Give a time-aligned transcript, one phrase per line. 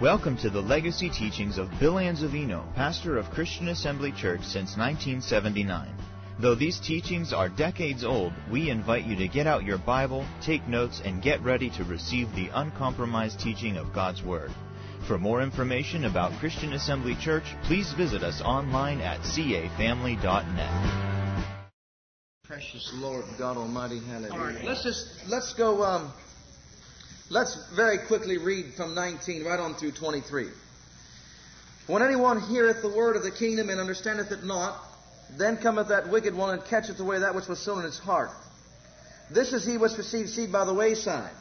[0.00, 5.88] Welcome to the legacy teachings of Bill Anzavino, pastor of Christian Assembly Church since 1979.
[6.38, 10.68] Though these teachings are decades old, we invite you to get out your Bible, take
[10.68, 14.50] notes, and get ready to receive the uncompromised teaching of God's Word.
[15.08, 21.06] For more information about Christian Assembly Church, please visit us online at cafamily.net.
[22.44, 24.32] Precious Lord God Almighty, hallelujah.
[24.34, 25.82] All right, let's just let's go.
[25.82, 26.12] Um,
[27.30, 30.48] let's very quickly read from 19 right on through 23.
[31.86, 34.76] When anyone heareth the word of the kingdom and understandeth it not,
[35.36, 38.30] then cometh that wicked one and catcheth away that which was sown in his heart.
[39.30, 41.32] This is he which received seed by the wayside.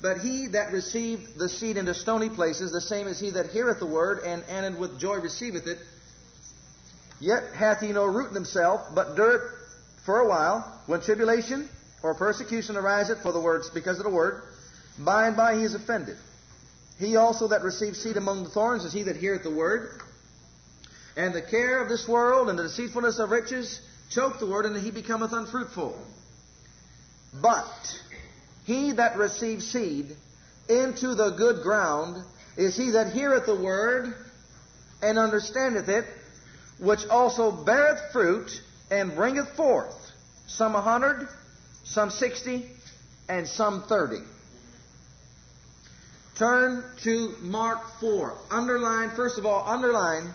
[0.00, 3.78] But he that received the seed into stony places, the same as he that heareth
[3.78, 5.78] the word, and, and with joy receiveth it,
[7.20, 9.48] yet hath he no root in himself, but dureth
[10.04, 10.80] for a while.
[10.86, 11.68] When tribulation
[12.02, 14.42] or persecution ariseth for the words, because of the word,
[14.98, 16.16] by and by he is offended.
[16.98, 20.00] He also that received seed among the thorns is he that heareth the word,
[21.16, 24.76] and the care of this world and the deceitfulness of riches choke the word, and
[24.76, 25.98] he becometh unfruitful.
[27.40, 28.00] But
[28.64, 30.16] he that receives seed
[30.68, 32.24] into the good ground
[32.56, 34.14] is he that heareth the word
[35.02, 36.04] and understandeth it,
[36.78, 38.50] which also beareth fruit
[38.90, 39.94] and bringeth forth
[40.46, 41.26] some a hundred,
[41.84, 42.70] some sixty,
[43.28, 44.22] and some thirty.
[46.42, 48.34] Turn to Mark 4.
[48.50, 50.28] Underline, first of all, underline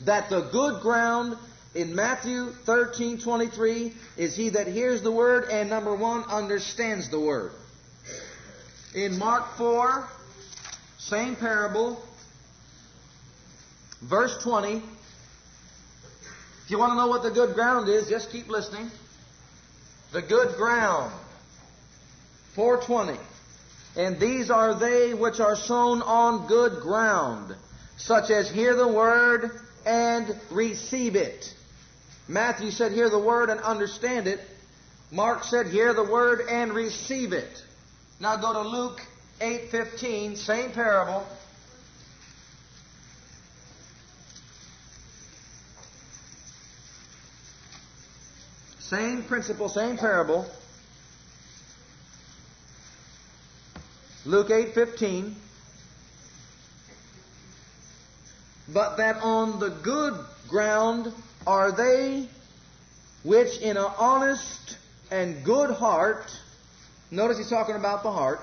[0.00, 1.36] that the good ground
[1.76, 7.20] in Matthew 13, 23 is he that hears the word and number one, understands the
[7.20, 7.52] word.
[8.96, 10.08] In Mark 4,
[10.98, 12.02] same parable,
[14.02, 14.78] verse 20.
[14.78, 14.82] If
[16.66, 18.90] you want to know what the good ground is, just keep listening.
[20.12, 21.12] The good ground,
[22.56, 23.20] 420.
[23.96, 27.54] And these are they which are sown on good ground,
[27.96, 29.50] such as hear the word
[29.86, 31.54] and receive it.
[32.26, 34.40] Matthew said, Hear the word and understand it.
[35.12, 37.62] Mark said, Hear the word and receive it.
[38.20, 39.00] Now go to Luke
[39.40, 41.26] 8:15, same parable.
[48.80, 50.46] Same principle, same parable.
[54.26, 55.34] Luke 8:15.
[58.72, 60.18] But that on the good
[60.48, 61.12] ground
[61.46, 62.28] are they
[63.22, 64.78] which in an honest
[65.10, 66.30] and good heart,
[67.10, 68.40] notice he's talking about the heart,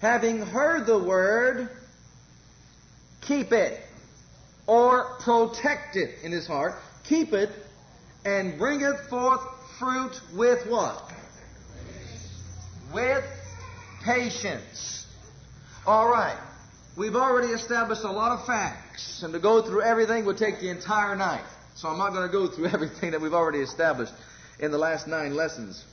[0.00, 1.68] having heard the word,
[3.20, 3.82] keep it
[4.66, 7.50] or protect it in his heart, keep it
[8.24, 9.40] and bringeth forth
[9.78, 11.10] fruit with what?
[12.92, 13.24] With
[14.06, 15.04] patience.
[15.84, 16.38] All right.
[16.96, 20.70] We've already established a lot of facts, and to go through everything would take the
[20.70, 21.44] entire night.
[21.74, 24.14] So I'm not going to go through everything that we've already established
[24.58, 25.84] in the last nine lessons.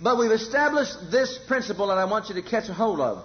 [0.00, 3.24] But we've established this principle that I want you to catch a hold of.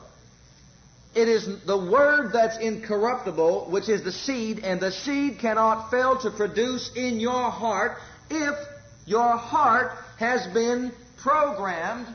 [1.13, 6.17] It is the word that's incorruptible, which is the seed, and the seed cannot fail
[6.19, 7.97] to produce in your heart
[8.29, 8.55] if
[9.05, 12.07] your heart has been programmed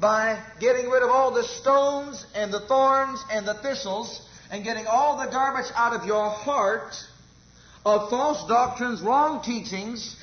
[0.00, 4.86] by getting rid of all the stones and the thorns and the thistles and getting
[4.86, 6.94] all the garbage out of your heart
[7.84, 10.16] of false doctrines, wrong teachings,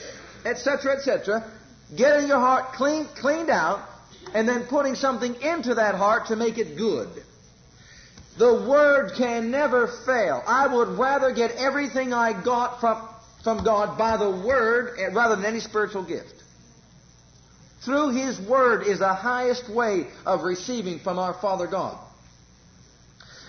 [0.46, 1.52] etc., etc.,
[1.96, 3.80] getting your heart clean, cleaned out,
[4.34, 7.10] and then putting something into that heart to make it good.
[8.38, 10.44] The Word can never fail.
[10.46, 13.08] I would rather get everything I got from,
[13.44, 16.43] from God by the Word eh, rather than any spiritual gift.
[17.86, 21.98] Through His Word is the highest way of receiving from our Father God.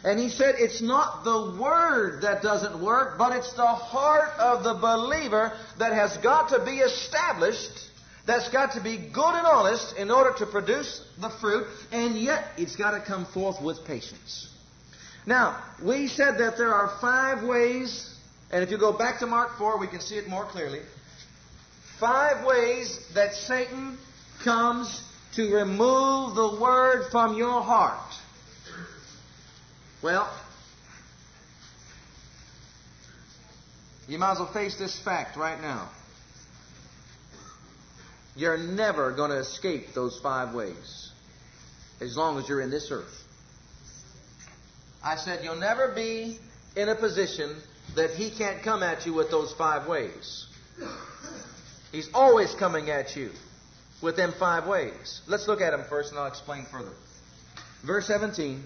[0.04, 4.62] And he said it's not the Word that doesn't work, but it's the heart of
[4.62, 7.88] the believer that has got to be established,
[8.26, 12.44] that's got to be good and honest in order to produce the fruit, and yet
[12.58, 14.50] it's got to come forth with patience.
[15.26, 18.14] Now, we said that there are five ways,
[18.50, 20.80] and if you go back to Mark 4, we can see it more clearly.
[21.98, 23.96] Five ways that Satan
[24.44, 25.02] comes
[25.34, 28.14] to remove the word from your heart.
[30.02, 30.30] Well,
[34.06, 35.88] you might as well face this fact right now.
[38.36, 41.10] You're never going to escape those five ways
[42.00, 43.22] as long as you're in this earth.
[45.02, 46.38] I said you'll never be
[46.76, 47.56] in a position
[47.94, 50.46] that he can't come at you with those five ways.
[51.92, 53.30] He's always coming at you
[54.04, 55.22] with them five ways.
[55.26, 56.92] Let's look at them first and I'll explain further.
[57.84, 58.62] Verse 17.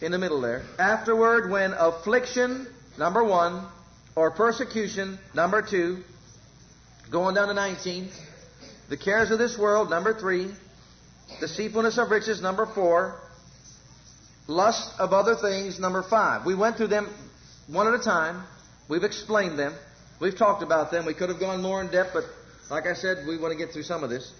[0.00, 0.62] In the middle there.
[0.78, 2.66] Afterward, when affliction,
[2.98, 3.66] number one,
[4.16, 6.02] or persecution, number two,
[7.10, 8.08] going down to 19.
[8.88, 10.50] The cares of this world, number three.
[11.40, 13.20] Deceitfulness of riches, number four.
[14.46, 16.44] Lust of other things, number five.
[16.46, 17.08] We went through them
[17.66, 18.44] one at a time.
[18.88, 19.74] We've explained them.
[20.20, 21.06] We've talked about them.
[21.06, 22.24] We could have gone more in depth, but
[22.70, 24.32] like I said, we want to get through some of this.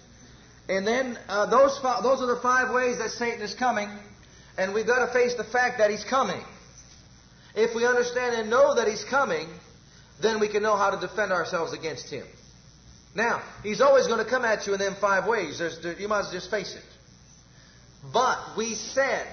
[0.67, 3.89] And then uh, those those are the five ways that Satan is coming,
[4.57, 6.41] and we've got to face the fact that he's coming.
[7.55, 9.47] If we understand and know that he's coming,
[10.21, 12.25] then we can know how to defend ourselves against him.
[13.15, 15.59] Now, he's always going to come at you in them five ways.
[15.59, 16.83] There, you well just face it.
[18.11, 19.27] But we said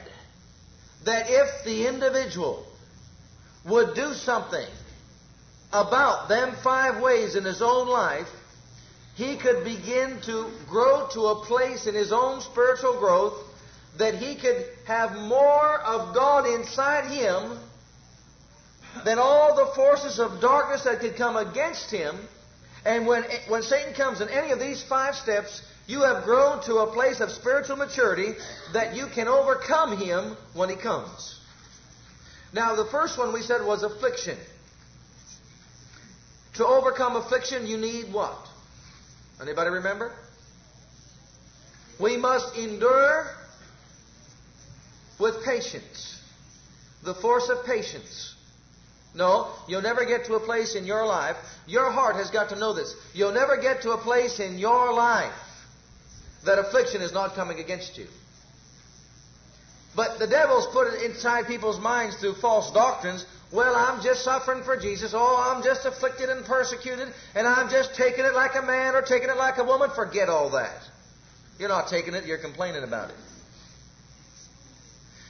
[1.04, 2.64] that if the individual
[3.64, 4.68] would do something
[5.72, 8.28] about them five ways in his own life,
[9.14, 13.34] he could begin to grow to a place in his own spiritual growth
[13.98, 17.58] that he could have more of God inside him
[19.04, 22.16] than all the forces of darkness that could come against him.
[22.84, 26.76] And when, when Satan comes in any of these five steps, you have grown to
[26.76, 28.34] a place of spiritual maturity
[28.72, 31.38] that you can overcome him when he comes.
[32.52, 34.38] Now, the first one we said was affliction.
[36.54, 38.36] To overcome affliction, you need what?
[39.40, 40.12] Anybody remember?
[41.98, 43.26] We must endure
[45.18, 46.20] with patience.
[47.04, 48.34] The force of patience.
[49.14, 51.36] No, you'll never get to a place in your life.
[51.66, 52.94] Your heart has got to know this.
[53.14, 55.34] You'll never get to a place in your life
[56.44, 58.06] that affliction is not coming against you.
[59.94, 63.26] But the devil's put it inside people's minds through false doctrines.
[63.52, 65.12] Well, I'm just suffering for Jesus.
[65.14, 69.02] Oh, I'm just afflicted and persecuted, and I'm just taking it like a man or
[69.02, 69.90] taking it like a woman.
[69.94, 70.80] Forget all that.
[71.58, 73.16] You're not taking it, you're complaining about it.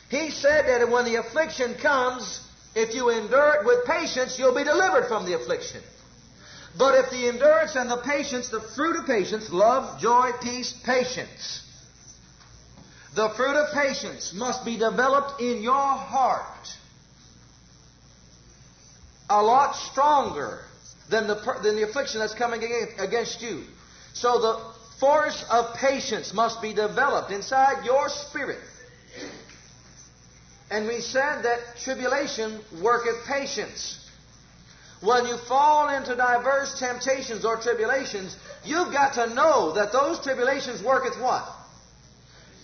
[0.09, 2.47] He said that when the affliction comes,
[2.77, 5.83] if you endure it with patience, you'll be delivered from the affliction.
[6.79, 11.61] But if the endurance and the patience, the fruit of patience, love, joy, peace, patience,
[13.15, 16.77] the fruit of patience must be developed in your heart
[19.32, 20.61] a lot stronger
[21.08, 22.62] than the, than the affliction that's coming
[22.99, 23.64] against you.
[24.12, 28.61] So the force of patience must be developed inside your spirit.
[30.70, 33.99] And we said that tribulation worketh patience.
[35.00, 40.82] When you fall into diverse temptations or tribulations, you've got to know that those tribulations
[40.82, 41.44] worketh what?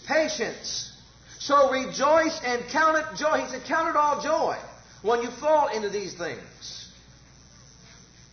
[0.07, 0.93] Patience.
[1.39, 3.41] So rejoice and count it joy.
[3.41, 4.57] He said, count it all joy
[5.03, 6.93] when you fall into these things.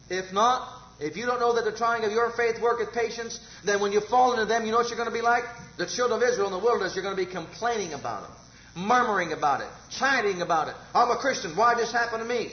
[0.10, 0.68] If not,
[1.00, 4.02] if you don't know that the trying of your faith worketh patience, then when you
[4.02, 5.44] fall into them, you know what you're going to be like?
[5.78, 8.32] The children of Israel in the wilderness, you're going to be complaining about them
[8.76, 10.76] murmuring about it, chiding about it.
[10.94, 11.56] I'm a Christian.
[11.56, 12.52] Why did this happened to me?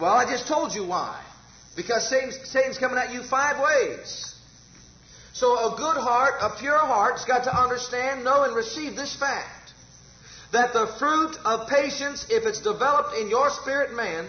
[0.00, 1.20] Well, I just told you why.
[1.74, 4.34] Because Satan's, Satan's coming at you five ways.
[5.32, 9.50] So a good heart, a pure heart's got to understand, know, and receive this fact.
[10.56, 14.24] That the fruit of patience, if it's developed in your spirit man,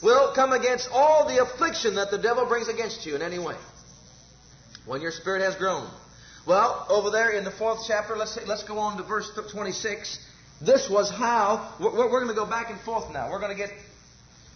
[0.00, 3.56] will come against all the affliction that the devil brings against you in any way.
[4.86, 5.90] When your spirit has grown.
[6.46, 10.24] Well, over there in the fourth chapter, let's, let's go on to verse 26.
[10.60, 13.28] This was how, we're, we're going to go back and forth now.
[13.28, 13.72] We're going to get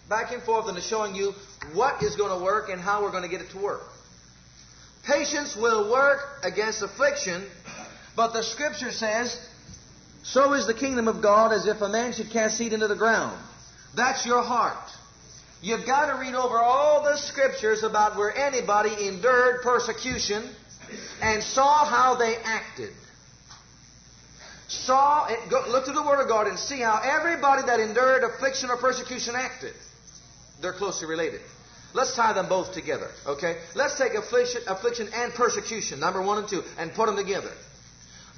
[0.07, 1.33] back and forth into showing you
[1.73, 3.81] what is going to work and how we're going to get it to work.
[5.05, 7.43] Patience will work against affliction,
[8.15, 9.37] but the scripture says,
[10.23, 12.95] so is the kingdom of God as if a man should cast seed into the
[12.95, 13.37] ground.
[13.95, 14.77] That's your heart.
[15.61, 20.43] You've got to read over all the scriptures about where anybody endured persecution
[21.21, 22.91] and saw how they acted.
[24.67, 28.23] Saw, it, go, look to the Word of God and see how everybody that endured
[28.23, 29.73] affliction or persecution acted.
[30.61, 31.41] They're closely related.
[31.93, 33.57] Let's tie them both together, okay?
[33.73, 37.51] Let's take affliction, affliction and persecution, number one and two, and put them together.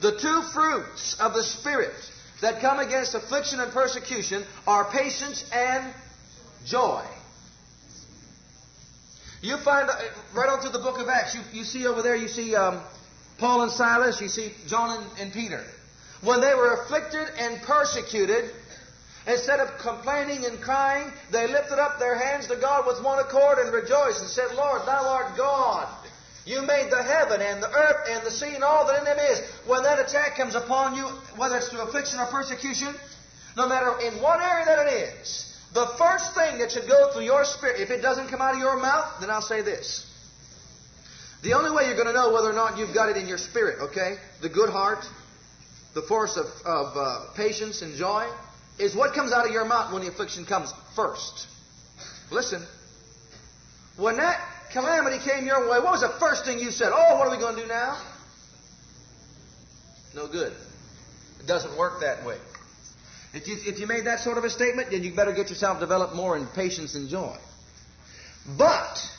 [0.02, 1.94] The two fruits of the Spirit
[2.42, 5.94] that come against affliction and persecution are patience and
[6.66, 7.06] joy.
[9.44, 9.96] You find uh,
[10.36, 12.82] right on through the book of Acts, you, you see over there, you see um,
[13.38, 15.64] Paul and Silas, you see John and, and Peter.
[16.24, 18.52] When they were afflicted and persecuted,
[19.28, 23.58] instead of complaining and crying, they lifted up their hands to God with one accord
[23.60, 25.88] and rejoiced and said, Lord, thou art God.
[26.46, 29.20] You made the heaven and the earth and the sea and all that in them
[29.20, 29.42] is.
[29.68, 31.06] When that attack comes upon you,
[31.38, 32.96] whether it's through affliction or persecution,
[33.56, 37.24] no matter in what area that it is, the first thing that should go through
[37.24, 40.08] your spirit, if it doesn't come out of your mouth, then I'll say this.
[41.44, 43.38] The only way you're going to know whether or not you've got it in your
[43.38, 44.18] spirit, okay?
[44.42, 45.06] The good heart,
[45.94, 48.28] the force of, of uh, patience and joy,
[48.80, 51.48] is what comes out of your mouth when the affliction comes first.
[52.32, 52.64] Listen.
[53.98, 54.40] When that
[54.72, 56.92] calamity came your way, what was the first thing you said?
[56.94, 58.02] Oh, what are we going to do now?
[60.16, 60.54] No good.
[61.40, 62.38] It doesn't work that way.
[63.34, 65.80] If you, if you made that sort of a statement, then you better get yourself
[65.80, 67.38] developed more in patience and joy.
[68.58, 69.10] But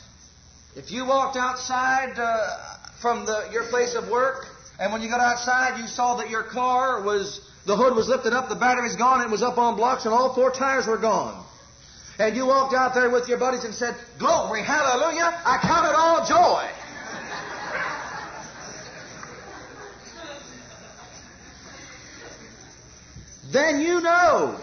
[0.75, 4.45] if you walked outside uh, from the, your place of work,
[4.79, 8.33] and when you got outside, you saw that your car was the hood was lifted
[8.33, 11.43] up, the battery's gone, it was up on blocks, and all four tires were gone.
[12.19, 15.41] And you walked out there with your buddies and said, "Glory, hallelujah!
[15.45, 16.69] I count it all joy."
[23.51, 24.59] then you know.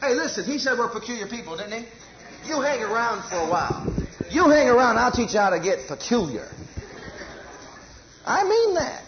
[0.00, 2.48] Hey, listen, he said we're peculiar people, didn't he?
[2.48, 3.86] You hang around for a while.
[4.30, 6.48] You hang around, I'll teach you how to get peculiar.
[8.26, 9.02] I mean that.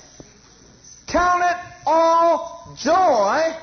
[1.09, 1.57] Count it
[1.87, 3.57] all joy.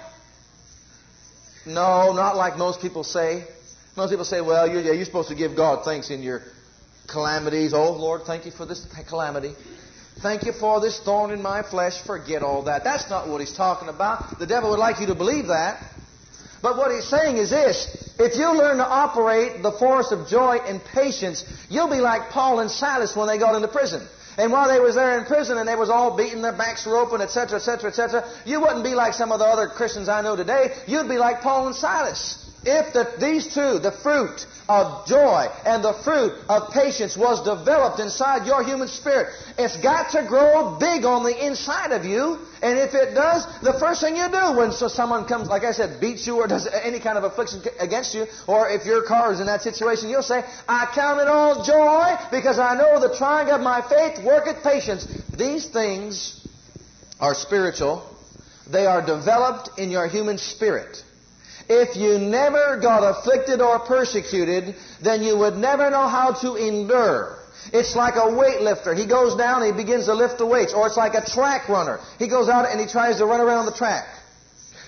[1.65, 3.45] No, not like most people say.
[4.01, 6.41] Most people say, well, you're, yeah, you're supposed to give God thanks in your
[7.07, 7.71] calamities.
[7.71, 9.53] Oh, Lord, thank you for this calamity.
[10.23, 12.01] Thank you for this thorn in my flesh.
[12.01, 12.83] Forget all that.
[12.83, 14.39] That's not what he's talking about.
[14.39, 15.83] The devil would like you to believe that.
[16.63, 18.15] But what he's saying is this.
[18.17, 22.59] If you learn to operate the force of joy and patience, you'll be like Paul
[22.59, 24.01] and Silas when they got into prison.
[24.35, 26.97] And while they was there in prison and they was all beaten, their backs were
[26.97, 30.35] open, etc., etc., etc., you wouldn't be like some of the other Christians I know
[30.35, 30.75] today.
[30.87, 32.47] You'd be like Paul and Silas.
[32.63, 37.99] If the, these two, the fruit of joy and the fruit of patience was developed
[37.99, 42.37] inside your human spirit, it's got to grow big on the inside of you.
[42.61, 45.71] And if it does, the first thing you do when so someone comes, like I
[45.71, 49.33] said, beats you or does any kind of affliction against you, or if your car
[49.33, 53.15] is in that situation, you'll say, I count it all joy because I know the
[53.17, 55.07] trying of my faith worketh patience.
[55.35, 56.47] These things
[57.19, 58.07] are spiritual.
[58.69, 61.03] They are developed in your human spirit.
[61.69, 67.37] If you never got afflicted or persecuted, then you would never know how to endure.
[67.71, 68.97] It's like a weightlifter.
[68.97, 70.73] He goes down and he begins to lift the weights.
[70.73, 71.99] Or it's like a track runner.
[72.19, 74.05] He goes out and he tries to run around the track.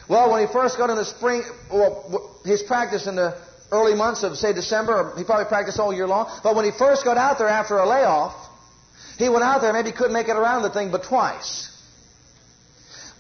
[0.10, 3.38] Well, when he first got in the spring, well, his practice in the
[3.72, 6.30] early months of, say, December, he probably practiced all year long.
[6.44, 8.36] But when he first got out there after a layoff,
[9.18, 11.70] he went out there, maybe couldn't make it around the thing but twice.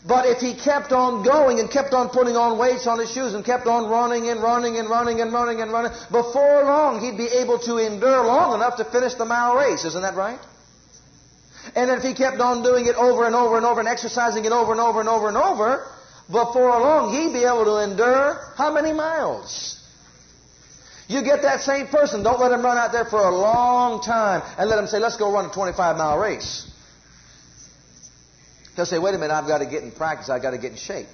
[0.05, 3.33] But if he kept on going and kept on putting on weights on his shoes
[3.33, 7.17] and kept on running and running and running and running and running, before long he'd
[7.17, 9.85] be able to endure long enough to finish the mile race.
[9.85, 10.39] Isn't that right?
[11.75, 14.51] And if he kept on doing it over and over and over and exercising it
[14.51, 15.87] over and over and over and over,
[16.27, 19.79] before long he'd be able to endure how many miles?
[21.07, 24.41] You get that same person, don't let him run out there for a long time
[24.57, 26.69] and let him say, let's go run a 25 mile race.
[28.75, 30.71] He'll say, wait a minute, I've got to get in practice, I've got to get
[30.71, 31.07] in shape.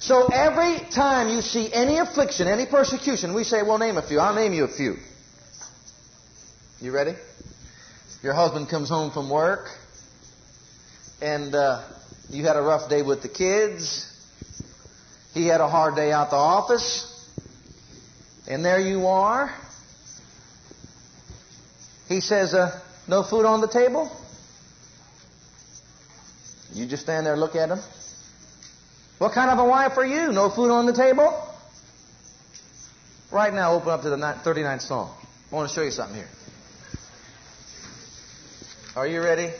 [0.00, 4.20] So every time you see any affliction, any persecution, we say, well, name a few.
[4.20, 4.96] I'll name you a few.
[6.80, 7.14] You ready?
[8.22, 9.68] Your husband comes home from work,
[11.20, 11.84] and uh,
[12.30, 14.04] you had a rough day with the kids.
[15.34, 17.14] He had a hard day out the office.
[18.46, 19.54] And there you are.
[22.08, 24.10] He says, uh, no food on the table?
[26.72, 27.80] You just stand there and look at them.
[29.18, 30.32] What kind of a wife are you?
[30.32, 31.44] No food on the table?
[33.30, 35.10] Right now, open up to the 39th Psalm.
[35.50, 36.28] I want to show you something here.
[38.96, 39.50] Are you ready?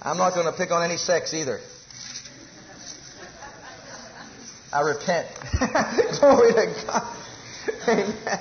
[0.00, 1.60] I'm not going to pick on any sex either.
[4.72, 5.28] I repent.
[6.20, 7.16] Glory to God.
[7.88, 8.40] Amen.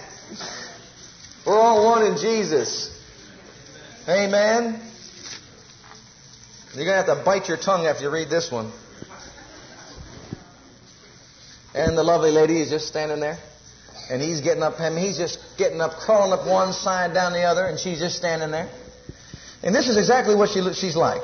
[1.46, 2.98] We're all one in Jesus.
[4.08, 4.82] Amen.
[6.74, 8.72] You're going to have to bite your tongue after you read this one.
[11.74, 13.38] And the lovely lady is just standing there.
[14.10, 17.44] And he's getting up, mean, he's just getting up, crawling up one side, down the
[17.44, 18.70] other, and she's just standing there.
[19.64, 21.22] And this is exactly what she, she's like.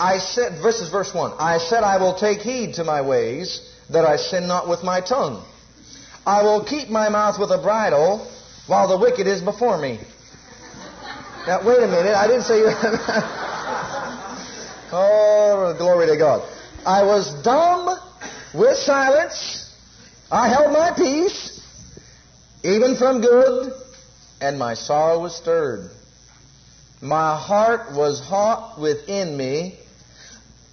[0.00, 1.34] I said, this is verse 1.
[1.38, 5.00] I said, I will take heed to my ways, that I sin not with my
[5.00, 5.44] tongue.
[6.26, 8.28] I will keep my mouth with a bridle,
[8.66, 10.00] while the wicked is before me.
[11.46, 12.14] Now, wait a minute.
[12.14, 12.70] I didn't say you.
[14.94, 16.46] Oh, glory to God.
[16.84, 17.98] I was dumb
[18.52, 19.74] with silence.
[20.30, 21.60] I held my peace,
[22.62, 23.72] even from good,
[24.42, 25.90] and my sorrow was stirred.
[27.00, 29.78] My heart was hot within me.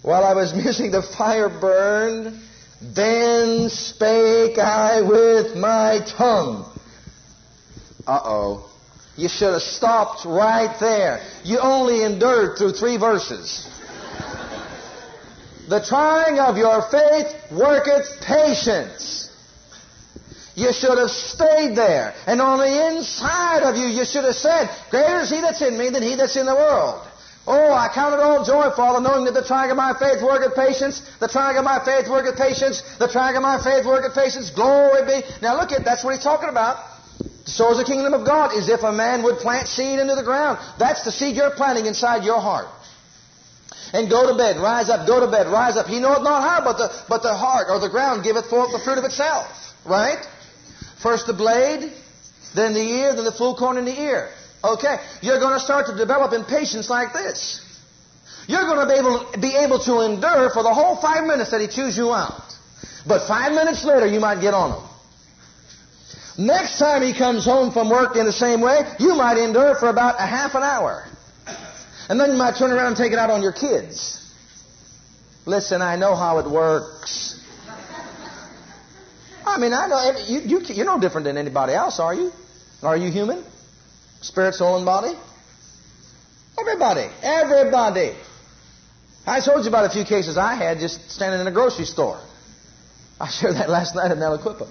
[0.01, 2.41] While I was musing, the fire burned.
[2.81, 6.65] Then spake I with my tongue.
[8.05, 8.69] Uh oh.
[9.17, 11.21] You should have stopped right there.
[11.43, 13.67] You only endured through three verses.
[15.69, 19.29] The trying of your faith worketh patience.
[20.55, 22.15] You should have stayed there.
[22.25, 25.77] And on the inside of you, you should have said, Greater is he that's in
[25.77, 27.05] me than he that's in the world.
[27.45, 30.55] Oh, I count it all joy, Father, knowing that the trying of my faith worketh
[30.55, 34.49] patience, the trying of my faith worketh patience, the trying of my faith worketh patience.
[34.49, 35.21] Glory be.
[35.41, 36.77] Now look at, that's what he's talking about.
[37.45, 40.23] So is the kingdom of God, is if a man would plant seed into the
[40.23, 40.59] ground.
[40.77, 42.67] That's the seed you're planting inside your heart.
[43.93, 45.87] And go to bed, rise up, go to bed, rise up.
[45.87, 48.79] He knoweth not how, but the, but the heart or the ground giveth forth the
[48.79, 49.73] fruit of itself.
[49.85, 50.19] Right?
[51.01, 51.91] First the blade,
[52.53, 54.29] then the ear, then the full corn in the ear.
[54.63, 57.65] Okay, you're going to start to develop in patience like this.
[58.47, 61.61] You're going to be able, be able to endure for the whole five minutes that
[61.61, 62.41] he chews you out.
[63.07, 64.89] But five minutes later, you might get on him.
[66.37, 69.89] Next time he comes home from work in the same way, you might endure for
[69.89, 71.05] about a half an hour.
[72.09, 74.15] And then you might turn around and take it out on your kids.
[75.45, 77.39] Listen, I know how it works.
[79.45, 82.31] I mean, I know you, you, you're no different than anybody else, are you?
[82.83, 83.43] Are you human?
[84.21, 85.13] Spirit, soul, and body?
[86.59, 87.07] Everybody.
[87.21, 88.15] Everybody.
[89.25, 92.19] I told you about a few cases I had just standing in a grocery store.
[93.19, 94.67] I shared that last night at Malaquippa.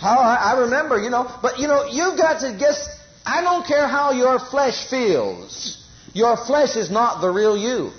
[0.00, 2.88] How I, I remember, you know, but you know, you've got to guess,
[3.26, 5.87] I don't care how your flesh feels.
[6.18, 7.92] Your flesh is not the real you.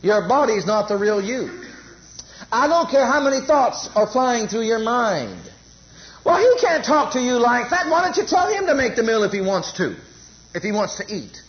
[0.00, 1.50] Your body is not the real you.
[2.50, 5.42] I don't care how many thoughts are flying through your mind.
[6.24, 7.90] Well, he can't talk to you like that.
[7.90, 9.96] Why don't you tell him to make the meal if he wants to?
[10.54, 11.42] If he wants to eat.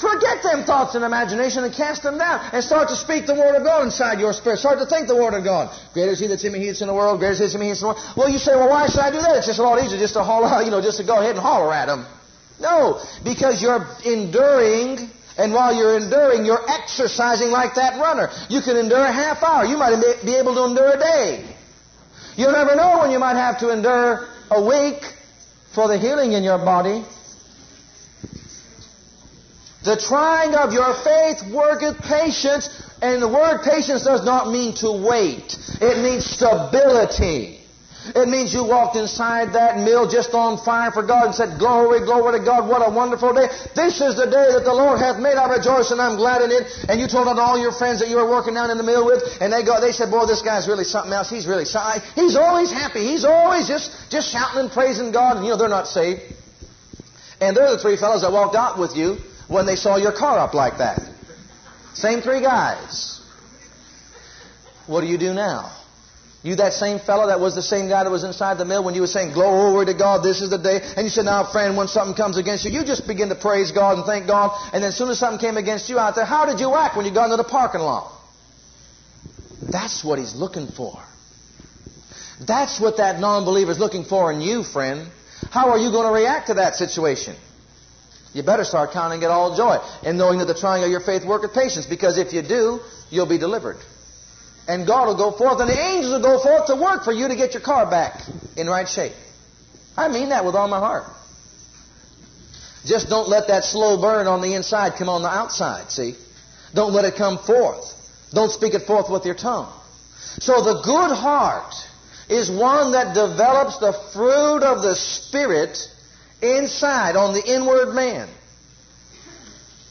[0.00, 3.56] Forget them thoughts and imagination and cast them down and start to speak the Word
[3.56, 4.60] of God inside your spirit.
[4.60, 5.76] Start to think the Word of God.
[5.92, 7.18] Greater is He that's in me, He that's in the world.
[7.18, 8.16] Greater is He that's in me, He that's in the world.
[8.16, 9.38] Well, you say, well, why should I do that?
[9.38, 11.40] It's just a lot easier just to holler, you know, just to go ahead and
[11.40, 12.06] holler at Him.
[12.62, 18.30] No, because you're enduring, and while you're enduring, you're exercising like that runner.
[18.48, 19.64] You can endure a half hour.
[19.64, 21.56] You might be able to endure a day.
[22.36, 25.02] You'll never know when you might have to endure a week
[25.74, 27.04] for the healing in your body.
[29.82, 32.70] The trying of your faith worketh patience,
[33.02, 35.58] and the word patience does not mean to wait.
[35.80, 37.61] It means stability.
[38.04, 42.00] It means you walked inside that mill just on fire for God and said, Glory,
[42.00, 43.46] glory to God, what a wonderful day.
[43.76, 45.36] This is the day that the Lord hath made.
[45.38, 46.66] I rejoice and I'm glad in it.
[46.88, 49.22] And you told all your friends that you were working down in the mill with,
[49.40, 51.30] and they go, they said, Boy, this guy's really something else.
[51.30, 52.02] He's really, shy.
[52.16, 53.06] he's always happy.
[53.06, 55.36] He's always just, just shouting and praising God.
[55.36, 56.22] And you know, they're not saved.
[57.40, 60.38] And they're the three fellows that walked out with you when they saw your car
[60.38, 60.98] up like that.
[61.94, 63.20] Same three guys.
[64.86, 65.70] What do you do now?
[66.44, 68.94] You that same fellow that was the same guy that was inside the mill when
[68.96, 70.80] you were saying, glory to God, this is the day.
[70.96, 73.70] And you said, now friend, when something comes against you, you just begin to praise
[73.70, 74.50] God and thank God.
[74.72, 76.96] And then as soon as something came against you out there, how did you act
[76.96, 78.10] when you got into the parking lot?
[79.70, 81.00] That's what he's looking for.
[82.44, 85.06] That's what that non-believer is looking for in you, friend.
[85.50, 87.36] How are you going to react to that situation?
[88.32, 91.24] You better start counting it all joy and knowing that the trying of your faith
[91.24, 93.76] worketh patience, because if you do, you'll be delivered.
[94.68, 97.28] And God will go forth, and the angels will go forth to work for you
[97.28, 98.22] to get your car back
[98.56, 99.12] in right shape.
[99.96, 101.04] I mean that with all my heart.
[102.84, 106.14] Just don't let that slow burn on the inside come on the outside, see?
[106.74, 107.84] Don't let it come forth.
[108.32, 109.72] Don't speak it forth with your tongue.
[110.40, 111.74] So the good heart
[112.28, 115.90] is one that develops the fruit of the Spirit
[116.40, 118.28] inside on the inward man.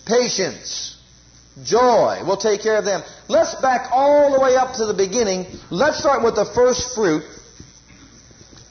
[0.05, 0.90] Patience,
[1.63, 3.01] joy, we'll take care of them.
[3.27, 5.45] Let's back all the way up to the beginning.
[5.69, 7.23] Let's start with the first fruit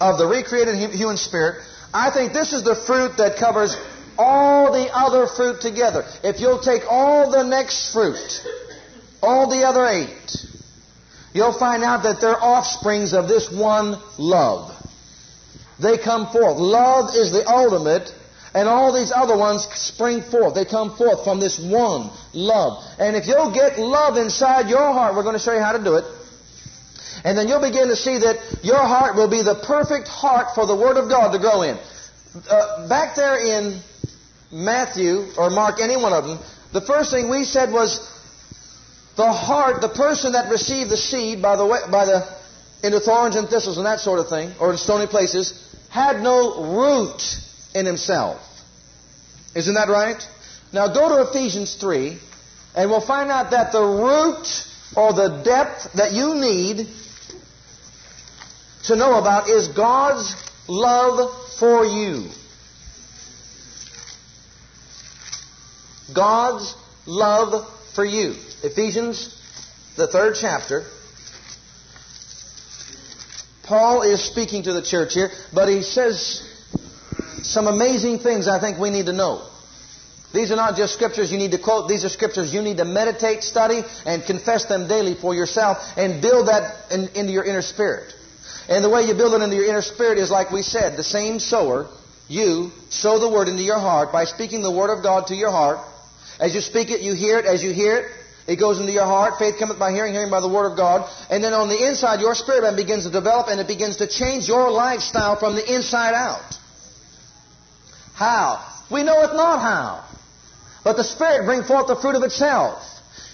[0.01, 1.63] of the recreated human spirit.
[1.93, 3.77] I think this is the fruit that covers
[4.19, 6.05] all the other fruit together.
[6.23, 8.47] If you'll take all the next fruit,
[9.23, 10.47] all the other eight,
[11.33, 14.77] you'll find out that they're offsprings of this one love.
[15.81, 16.59] They come forth.
[16.59, 18.13] Love is the ultimate,
[18.55, 20.55] and all these other ones spring forth.
[20.55, 22.85] They come forth from this one love.
[22.99, 25.83] And if you'll get love inside your heart, we're going to show you how to
[25.83, 26.05] do it.
[27.25, 30.67] And then you'll begin to see that your heart will be the perfect heart for
[30.67, 31.79] the Word of God to grow in.
[32.49, 33.81] Uh, back there in
[34.51, 36.39] Matthew or Mark, any one of them,
[36.73, 37.99] the first thing we said was
[39.17, 42.41] the heart, the person that received the seed by the way, by the
[42.83, 46.65] into thorns and thistles and that sort of thing, or in stony places, had no
[46.79, 47.21] root
[47.75, 48.41] in himself.
[49.55, 50.27] Isn't that right?
[50.73, 52.19] Now go to Ephesians 3,
[52.77, 56.89] and we'll find out that the root or the depth that you need
[58.85, 60.35] to know about is God's
[60.69, 62.29] love for you.
[66.15, 66.75] God's
[67.07, 68.35] love for you.
[68.63, 69.37] Ephesians,
[69.97, 70.85] the third chapter.
[73.65, 76.50] Paul is speaking to the church here, but he says
[77.51, 79.43] some amazing things I think we need to know.
[80.33, 81.89] These are not just scriptures you need to quote.
[81.89, 86.23] These are scriptures you need to meditate, study, and confess them daily for yourself and
[86.23, 88.15] build that in, into your inner spirit.
[88.69, 91.03] And the way you build it into your inner spirit is like we said, the
[91.03, 91.89] same sower,
[92.29, 95.51] you sow the word into your heart by speaking the word of God to your
[95.51, 95.81] heart.
[96.39, 97.45] As you speak it, you hear it.
[97.45, 98.07] As you hear it,
[98.47, 99.39] it goes into your heart.
[99.41, 101.11] Faith cometh by hearing, hearing by the word of God.
[101.29, 104.07] And then on the inside, your spirit man begins to develop and it begins to
[104.07, 106.50] change your lifestyle from the inside out.
[108.21, 108.63] How?
[108.91, 110.05] We know it not how.
[110.85, 112.85] But the Spirit bring forth the fruit of itself.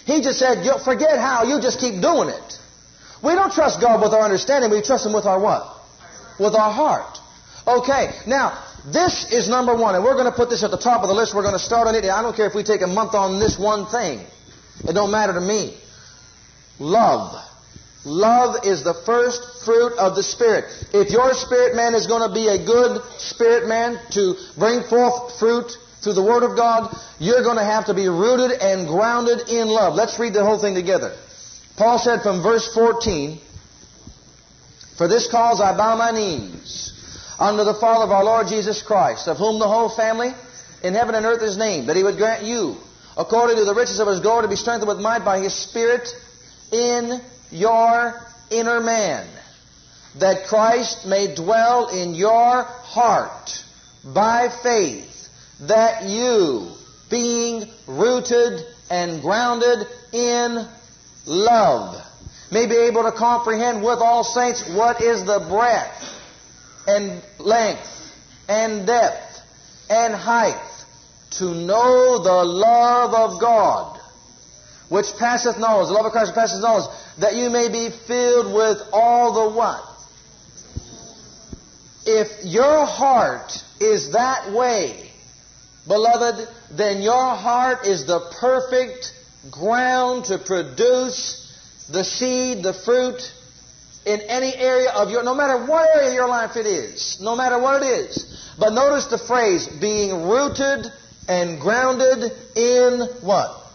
[0.05, 2.59] He just said, forget how, you just keep doing it.
[3.21, 5.75] We don't trust God with our understanding, we trust Him with our what?
[6.39, 7.19] With our heart.
[7.67, 11.01] Okay, now, this is number one, and we're going to put this at the top
[11.01, 11.35] of the list.
[11.35, 12.05] We're going to start on it.
[12.05, 14.21] I don't care if we take a month on this one thing.
[14.87, 15.75] It don't matter to me.
[16.79, 17.43] Love.
[18.05, 20.65] Love is the first fruit of the Spirit.
[20.93, 25.37] If your spirit man is going to be a good spirit man to bring forth
[25.39, 29.49] fruit through the Word of God, you're going to have to be rooted and grounded
[29.49, 29.95] in love.
[29.95, 31.15] Let's read the whole thing together.
[31.75, 33.39] Paul said from verse 14,
[34.97, 36.93] For this cause I bow my knees
[37.39, 40.33] unto the Father of our Lord Jesus Christ, of whom the whole family
[40.83, 42.77] in heaven and earth is named, that he would grant you,
[43.17, 46.07] according to the riches of his glory, to be strengthened with might by his Spirit
[46.71, 49.27] in your inner man,
[50.19, 53.63] that Christ may dwell in your heart
[54.03, 55.29] by faith
[55.61, 56.71] that you,
[57.09, 60.67] being rooted and grounded in
[61.25, 62.01] love,
[62.51, 66.21] may be able to comprehend with all saints what is the breadth
[66.87, 68.13] and length
[68.47, 69.41] and depth
[69.89, 70.85] and height,
[71.31, 73.96] to know the love of God,
[74.89, 78.81] which passeth knowledge, the love of Christ passeth knowledge, that you may be filled with
[78.93, 79.83] all the what?
[82.05, 85.11] If your heart is that way,
[85.87, 89.13] beloved, then your heart is the perfect
[89.51, 91.43] ground to produce
[91.91, 93.33] the seed, the fruit,
[94.05, 97.35] in any area of your, no matter what area of your life it is, no
[97.35, 98.53] matter what it is.
[98.57, 100.85] But notice the phrase, being rooted
[101.27, 103.66] and grounded in what?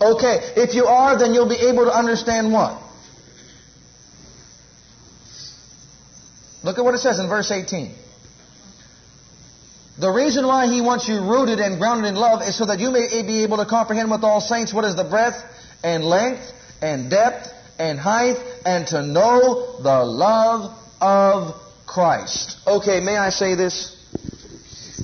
[0.00, 2.80] Okay, if you are, then you'll be able to understand what?
[6.62, 7.94] Look at what it says in verse 18.
[9.98, 12.90] The reason why he wants you rooted and grounded in love is so that you
[12.90, 15.36] may be able to comprehend with all saints what is the breadth
[15.84, 16.52] and length
[16.82, 21.54] and depth and height and to know the love of
[21.86, 22.58] Christ.
[22.66, 23.94] Okay, may I say this?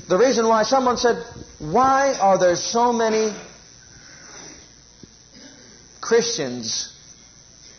[0.08, 1.24] The reason why someone said,
[1.60, 3.32] why are there so many
[6.10, 6.92] Christians,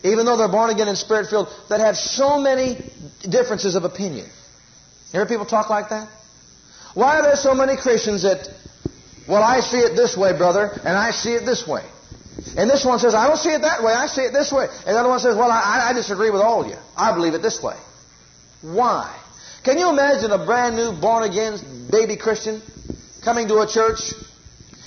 [0.02, 2.78] even though they're born again and spirit filled, that have so many
[3.28, 4.24] differences of opinion?
[4.24, 6.08] You hear people talk like that?
[6.94, 8.48] Why are there so many Christians that,
[9.28, 11.84] well, I see it this way, brother, and I see it this way?
[12.56, 14.64] And this one says, I don't see it that way, I see it this way.
[14.64, 16.78] And the other one says, well, I, I disagree with all of you.
[16.96, 17.76] I believe it this way.
[18.62, 19.14] Why?
[19.62, 21.58] Can you imagine a brand new, born again,
[21.90, 22.62] baby Christian
[23.22, 24.14] coming to a church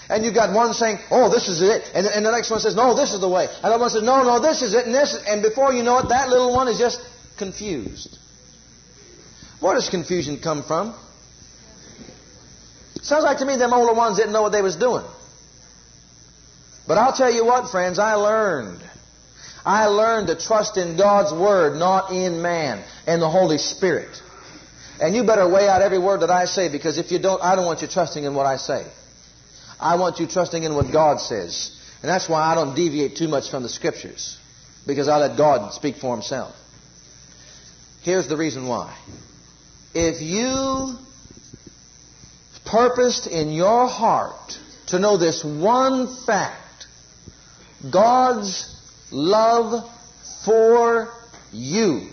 [0.09, 1.89] and you've got one saying, oh, this is it.
[1.93, 3.47] And, and the next one says, no, this is the way.
[3.63, 4.85] And the one says, no, no, this is it.
[4.85, 7.01] And this, and before you know it, that little one is just
[7.37, 8.17] confused.
[9.59, 10.93] Where does confusion come from?
[13.01, 15.05] Sounds like to me them older ones didn't know what they was doing.
[16.87, 18.81] But I'll tell you what, friends, I learned.
[19.65, 24.21] I learned to trust in God's Word, not in man and the Holy Spirit.
[25.01, 27.55] And you better weigh out every word that I say because if you don't, I
[27.55, 28.85] don't want you trusting in what I say.
[29.79, 31.71] I want you trusting in what God says.
[32.01, 34.37] And that's why I don't deviate too much from the Scriptures
[34.85, 36.55] because I let God speak for Himself.
[38.03, 38.95] Here's the reason why.
[39.93, 40.97] If you
[42.65, 46.87] purposed in your heart to know this one fact
[47.91, 48.71] God's
[49.11, 49.89] love
[50.43, 51.11] for
[51.51, 52.09] you.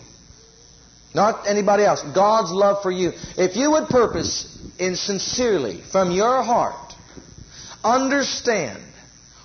[1.14, 2.02] Not anybody else.
[2.14, 3.12] God's love for you.
[3.36, 4.48] If you would purpose
[4.78, 6.81] in sincerely from your heart
[7.84, 8.82] understand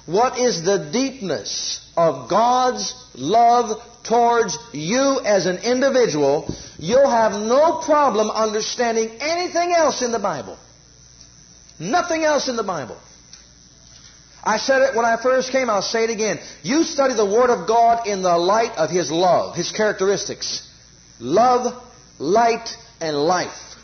[0.05, 7.81] what is the deepness of God's love towards you as an individual, you'll have no
[7.83, 10.57] problem understanding anything else in the Bible.
[11.79, 12.97] Nothing else in the Bible.
[14.43, 16.39] I said it when I first came, I'll say it again.
[16.63, 20.65] You study the Word of God in the light of His love, His characteristics.
[21.19, 21.83] Love,
[22.17, 23.75] light, and life.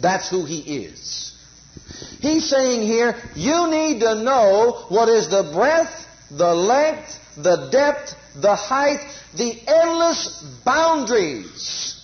[0.00, 1.29] That's who He is.
[2.20, 8.14] He's saying here, you need to know what is the breadth, the length, the depth,
[8.34, 9.00] the height,
[9.34, 11.96] the endless boundaries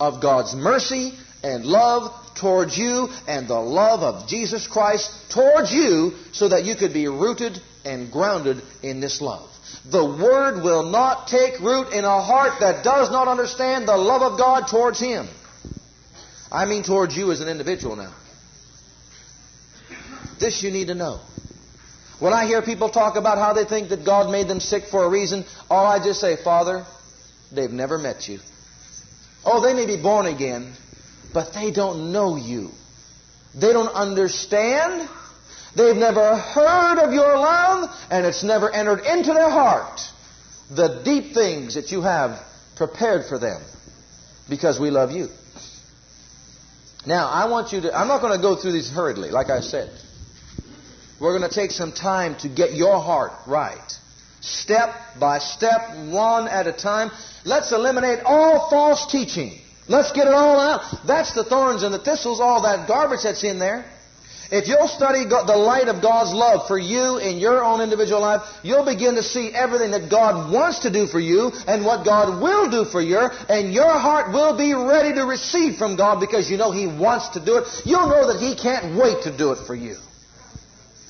[0.00, 6.14] of God's mercy and love towards you and the love of Jesus Christ towards you
[6.32, 9.50] so that you could be rooted and grounded in this love.
[9.84, 14.22] The Word will not take root in a heart that does not understand the love
[14.22, 15.28] of God towards Him.
[16.50, 18.14] I mean towards you as an individual now.
[20.38, 21.20] This you need to know.
[22.18, 25.04] When I hear people talk about how they think that God made them sick for
[25.04, 26.84] a reason, all I just say, Father,
[27.52, 28.40] they've never met you.
[29.44, 30.72] Oh, they may be born again,
[31.32, 32.70] but they don't know you.
[33.54, 35.08] They don't understand.
[35.76, 40.00] They've never heard of your love, and it's never entered into their heart
[40.70, 42.40] the deep things that you have
[42.76, 43.62] prepared for them
[44.48, 45.28] because we love you.
[47.06, 49.60] Now, I want you to, I'm not going to go through these hurriedly, like I
[49.60, 49.90] said.
[51.20, 53.98] We're going to take some time to get your heart right.
[54.40, 57.10] Step by step, one at a time.
[57.44, 59.58] Let's eliminate all false teaching.
[59.88, 60.82] Let's get it all out.
[61.06, 63.84] That's the thorns and the thistles, all that garbage that's in there.
[64.50, 68.42] If you'll study the light of God's love for you in your own individual life,
[68.62, 72.40] you'll begin to see everything that God wants to do for you and what God
[72.40, 76.50] will do for you, and your heart will be ready to receive from God because
[76.50, 77.68] you know He wants to do it.
[77.84, 79.96] You'll know that He can't wait to do it for you.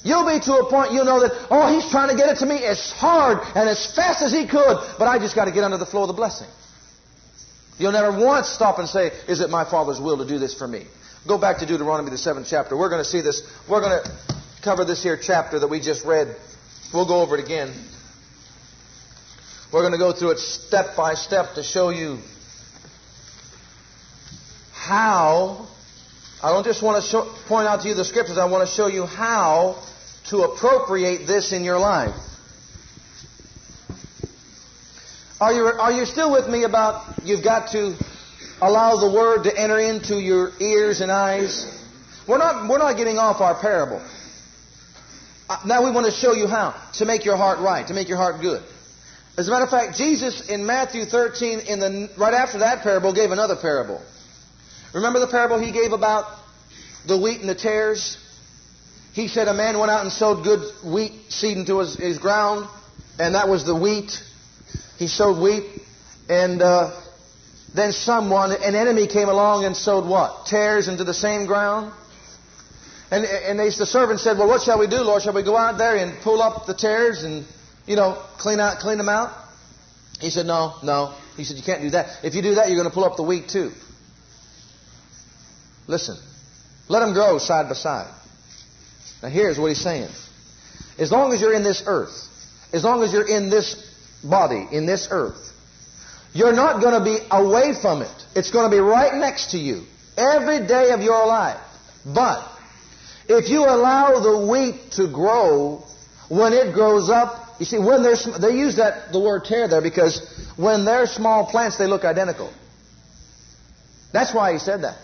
[0.04, 2.46] You'll be to a point you'll know that, oh, he's trying to get it to
[2.46, 5.64] me as hard and as fast as he could, but I just got to get
[5.64, 6.48] under the flow of the blessing.
[7.78, 10.66] You'll never once stop and say, is it my Father's will to do this for
[10.66, 10.86] me?
[11.26, 12.76] Go back to Deuteronomy, the seventh chapter.
[12.76, 13.42] We're going to see this.
[13.68, 14.10] We're going to
[14.62, 16.34] cover this here chapter that we just read.
[16.92, 17.72] We'll go over it again.
[19.72, 22.18] We're going to go through it step by step to show you
[24.72, 25.66] how.
[26.42, 28.38] I don't just want to show, point out to you the scriptures.
[28.38, 29.76] I want to show you how
[30.28, 32.14] to appropriate this in your life.
[35.40, 37.96] Are you, are you still with me about you've got to
[38.60, 41.74] allow the Word to enter into your ears and eyes?
[42.26, 44.02] We're not, we're not getting off our parable.
[45.48, 48.08] Uh, now we want to show you how to make your heart right, to make
[48.08, 48.62] your heart good.
[49.38, 53.14] As a matter of fact, Jesus in Matthew 13, in the, right after that parable,
[53.14, 54.02] gave another parable.
[54.92, 56.26] Remember the parable he gave about
[57.06, 58.18] the wheat and the tares?
[59.12, 62.68] He said a man went out and sowed good wheat seed into his, his ground,
[63.18, 64.22] and that was the wheat.
[64.98, 65.64] He sowed wheat,
[66.28, 67.00] and uh,
[67.74, 70.46] then someone, an enemy came along and sowed what?
[70.46, 71.92] Tares into the same ground.
[73.10, 75.22] And, and they, the servant said, well, what shall we do, Lord?
[75.22, 77.46] Shall we go out there and pull up the tares and,
[77.86, 79.32] you know, clean out, clean them out?
[80.20, 81.14] He said, no, no.
[81.36, 82.20] He said, you can't do that.
[82.22, 83.72] If you do that, you're going to pull up the wheat too.
[85.86, 86.16] Listen.
[86.88, 88.12] Let them grow side by side.
[89.22, 90.10] Now here's what he's saying.
[90.98, 92.28] As long as you're in this earth,
[92.72, 93.84] as long as you're in this
[94.22, 95.52] body, in this earth,
[96.32, 98.26] you're not going to be away from it.
[98.34, 99.84] It's going to be right next to you
[100.16, 101.60] every day of your life.
[102.04, 102.46] But
[103.28, 105.84] if you allow the wheat to grow,
[106.28, 109.80] when it grows up, you see, when they're, they use that, the word tare there
[109.80, 112.52] because when they're small plants, they look identical.
[114.12, 114.96] That's why he said that.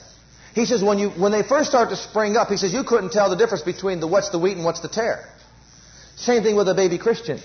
[0.55, 3.11] He says when you, when they first start to spring up, he says you couldn't
[3.11, 5.29] tell the difference between the what's the wheat and what's the tare.
[6.17, 7.41] Same thing with a baby Christian.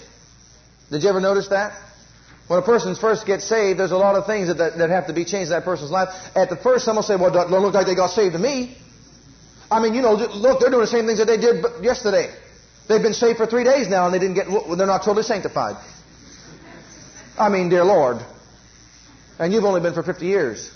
[0.91, 1.74] Did you ever notice that?
[2.48, 5.08] When a person first gets saved, there's a lot of things that, that, that have
[5.08, 6.10] to be changed in that person's life.
[6.36, 8.39] At the first, some will say, well, it don't look like they got saved to
[8.39, 8.78] me.
[9.72, 12.34] I mean, you know, look, they're doing the same things that they did yesterday.
[12.88, 15.78] They've been saved for three days now and they didn't get, they're not totally sanctified.
[17.38, 18.17] I mean, dear Lord.
[19.38, 20.72] And you've only been for 50 years.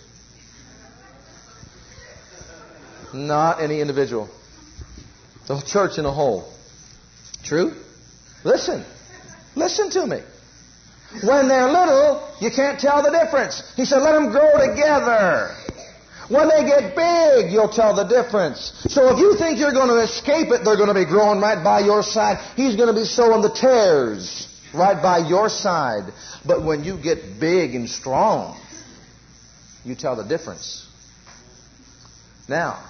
[3.14, 4.30] Not any individual.
[5.48, 6.52] The church in a whole.
[7.44, 7.74] True?
[8.44, 8.84] Listen.
[9.56, 10.20] Listen to me.
[11.22, 13.62] When they're little, you can't tell the difference.
[13.76, 15.56] He said, let them grow together.
[16.30, 18.72] When they get big, you'll tell the difference.
[18.90, 21.64] So if you think you're going to escape it, they're going to be growing right
[21.64, 22.40] by your side.
[22.56, 26.12] He's going to be sowing the tares right by your side.
[26.46, 28.60] But when you get big and strong,
[29.86, 30.88] you tell the difference.
[32.48, 32.84] Now,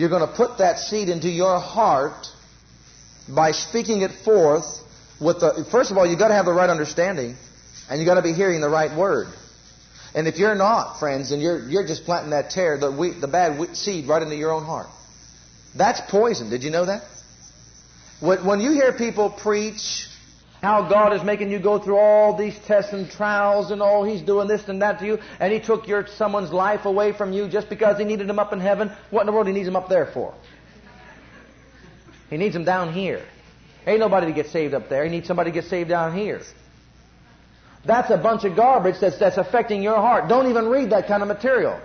[0.00, 2.26] you're going to put that seed into your heart
[3.28, 4.64] by speaking it forth
[5.20, 7.36] with the, first of all, you've got to have the right understanding
[7.90, 9.28] and you've got to be hearing the right word.
[10.14, 13.28] And if you're not, friends, and you're, you're just planting that tare, the, wheat, the
[13.28, 14.88] bad wheat seed right into your own heart.
[15.76, 16.48] That's poison.
[16.48, 17.04] Did you know that?
[18.20, 20.08] When, when you hear people preach
[20.62, 24.20] How God is making you go through all these tests and trials and all He's
[24.20, 27.48] doing this and that to you, and He took your someone's life away from you
[27.48, 28.92] just because He needed him up in heaven.
[29.10, 30.34] What in the world He needs him up there for?
[32.28, 33.24] He needs him down here.
[33.86, 35.04] Ain't nobody to get saved up there.
[35.04, 36.42] He needs somebody to get saved down here.
[37.84, 40.28] That's a bunch of garbage that's, that's affecting your heart.
[40.28, 41.80] Don't even read that kind of material.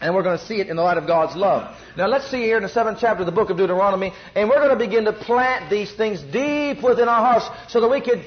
[0.00, 1.76] And we're going to see it in the light of God's love.
[1.96, 4.58] Now let's see here in the seventh chapter of the book of Deuteronomy, and we're
[4.58, 8.24] going to begin to plant these things deep within our hearts so that we could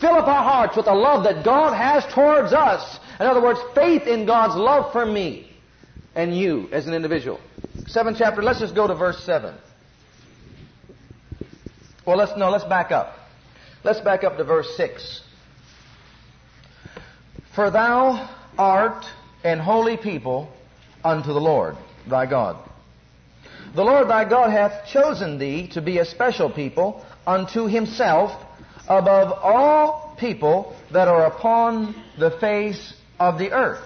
[0.00, 3.00] fill up our hearts with the love that God has towards us.
[3.18, 5.50] In other words, faith in God's love for me
[6.14, 7.40] and you as an individual.
[7.86, 9.54] Seventh chapter, let's just go to verse 7.
[12.04, 13.16] Well, let's, no, let's back up.
[13.84, 15.22] Let's back up to verse 6.
[17.54, 18.28] For thou
[18.58, 19.06] art
[19.44, 20.52] an holy people
[21.04, 22.56] unto the Lord thy God.
[23.74, 28.32] The Lord thy God hath chosen thee to be a special people unto himself
[28.88, 33.84] above all people that are upon the face of the earth.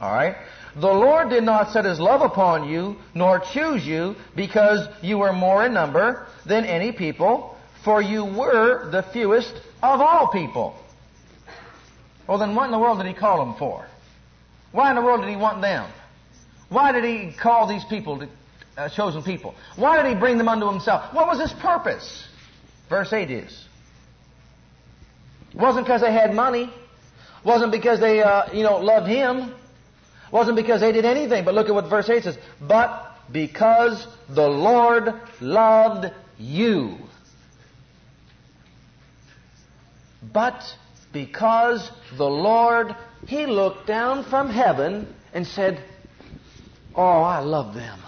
[0.00, 0.36] Alright?
[0.76, 5.32] The Lord did not set his love upon you, nor choose you, because you were
[5.32, 10.76] more in number than any people, for you were the fewest of all people.
[12.26, 13.86] Well, then what in the world did he call them for?
[14.74, 15.88] Why in the world did he want them?
[16.68, 18.26] Why did he call these people
[18.76, 19.54] uh, chosen people?
[19.76, 21.14] Why did he bring them unto himself?
[21.14, 22.26] What was his purpose?
[22.88, 23.64] Verse 8 is.
[25.54, 26.72] Wasn't because they had money.
[27.44, 29.54] Wasn't because they, uh, you know, loved him.
[30.32, 31.44] Wasn't because they did anything.
[31.44, 32.38] But look at what verse 8 says.
[32.60, 36.96] But because the Lord loved you.
[40.32, 40.64] But
[41.12, 45.82] because the Lord, He looked down from heaven and said,
[46.94, 48.00] Oh, I love them.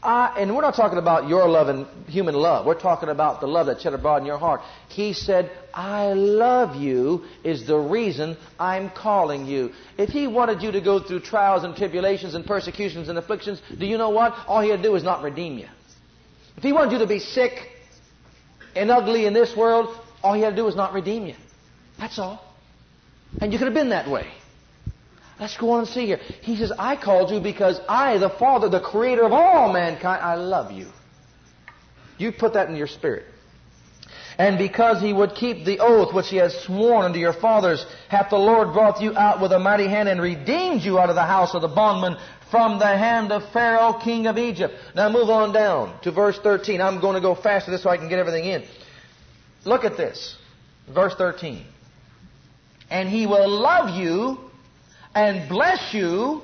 [0.00, 2.64] I, and we're not talking about your love and human love.
[2.64, 4.60] We're talking about the love that shed abroad in your heart.
[4.88, 9.72] He said, I love you is the reason I'm calling you.
[9.98, 13.86] If He wanted you to go through trials and tribulations and persecutions and afflictions, do
[13.86, 14.34] you know what?
[14.46, 15.68] All He had to do is not redeem you.
[16.56, 17.68] If He wanted you to be sick
[18.76, 21.34] and ugly in this world, all He had to do was not redeem you.
[21.98, 22.47] That's all.
[23.40, 24.26] And you could have been that way.
[25.38, 26.20] Let's go on and see here.
[26.42, 30.34] He says, I called you because I, the Father, the Creator of all mankind, I
[30.34, 30.88] love you.
[32.18, 33.24] You put that in your spirit.
[34.36, 38.30] And because he would keep the oath which he has sworn unto your fathers, hath
[38.30, 41.22] the Lord brought you out with a mighty hand and redeemed you out of the
[41.22, 42.16] house of the bondman
[42.50, 44.74] from the hand of Pharaoh, king of Egypt.
[44.94, 46.80] Now move on down to verse 13.
[46.80, 48.64] I'm going to go faster this so I can get everything in.
[49.64, 50.36] Look at this.
[50.88, 51.64] Verse 13
[52.90, 54.38] and he will love you
[55.14, 56.42] and bless you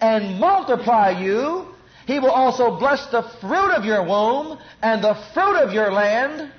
[0.00, 1.66] and multiply you.
[2.06, 6.50] He will also bless the fruit of your womb and the fruit of your land,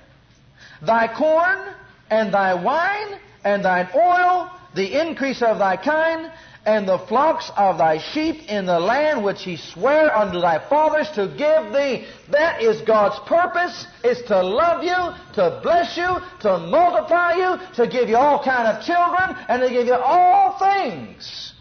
[0.82, 1.76] thy corn
[2.10, 6.32] and thy wine and thine oil, the increase of thy kind,
[6.66, 11.10] and the flocks of thy sheep in the land which he sware unto thy fathers
[11.12, 12.06] to give thee.
[12.30, 17.88] That is God's purpose, is to love you, to bless you, to multiply you, to
[17.88, 21.54] give you all kind of children, and to give you all things.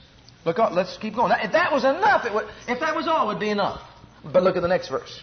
[0.44, 1.32] Look, let's keep going.
[1.42, 3.80] If that was enough, would, if that was all, it would be enough.
[4.24, 5.22] But look at the next verse.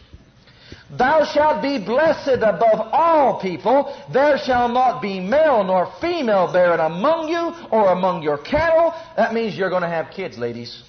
[0.98, 3.96] Thou shalt be blessed above all people.
[4.12, 8.94] There shall not be male nor female barren among you or among your cattle.
[9.16, 10.84] That means you're going to have kids, ladies.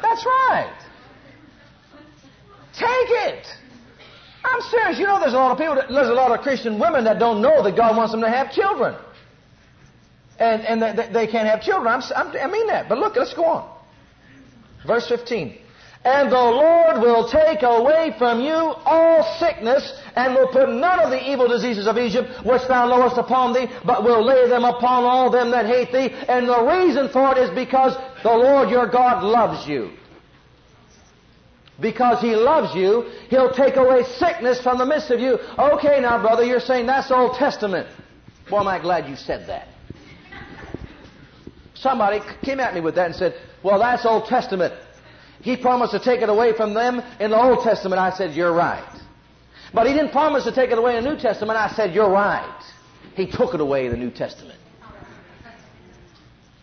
[0.00, 0.78] That's right.
[2.72, 3.46] Take it.
[4.44, 4.98] I'm serious.
[4.98, 7.18] You know, there's a lot of people, that, there's a lot of Christian women that
[7.18, 8.94] don't know that God wants them to have children.
[10.38, 11.92] And, and they, they can't have children.
[11.92, 12.88] I'm, I'm, I mean that.
[12.88, 13.76] But look, let's go on.
[14.86, 15.58] Verse 15.
[16.08, 21.10] And the Lord will take away from you all sickness, and will put none of
[21.10, 25.04] the evil diseases of Egypt which thou knowest upon thee, but will lay them upon
[25.04, 26.08] all them that hate thee.
[26.26, 29.90] And the reason for it is because the Lord your God loves you.
[31.78, 35.38] Because He loves you, He'll take away sickness from the midst of you.
[35.58, 37.86] Okay now, brother, you're saying that's Old Testament.
[38.48, 39.68] Boy, am I glad you said that.
[41.74, 44.72] Somebody came at me with that and said, well, that's Old Testament.
[45.40, 48.00] He promised to take it away from them in the Old Testament.
[48.00, 49.00] I said, You're right.
[49.72, 51.58] But He didn't promise to take it away in the New Testament.
[51.58, 52.62] I said, You're right.
[53.14, 54.58] He took it away in the New Testament.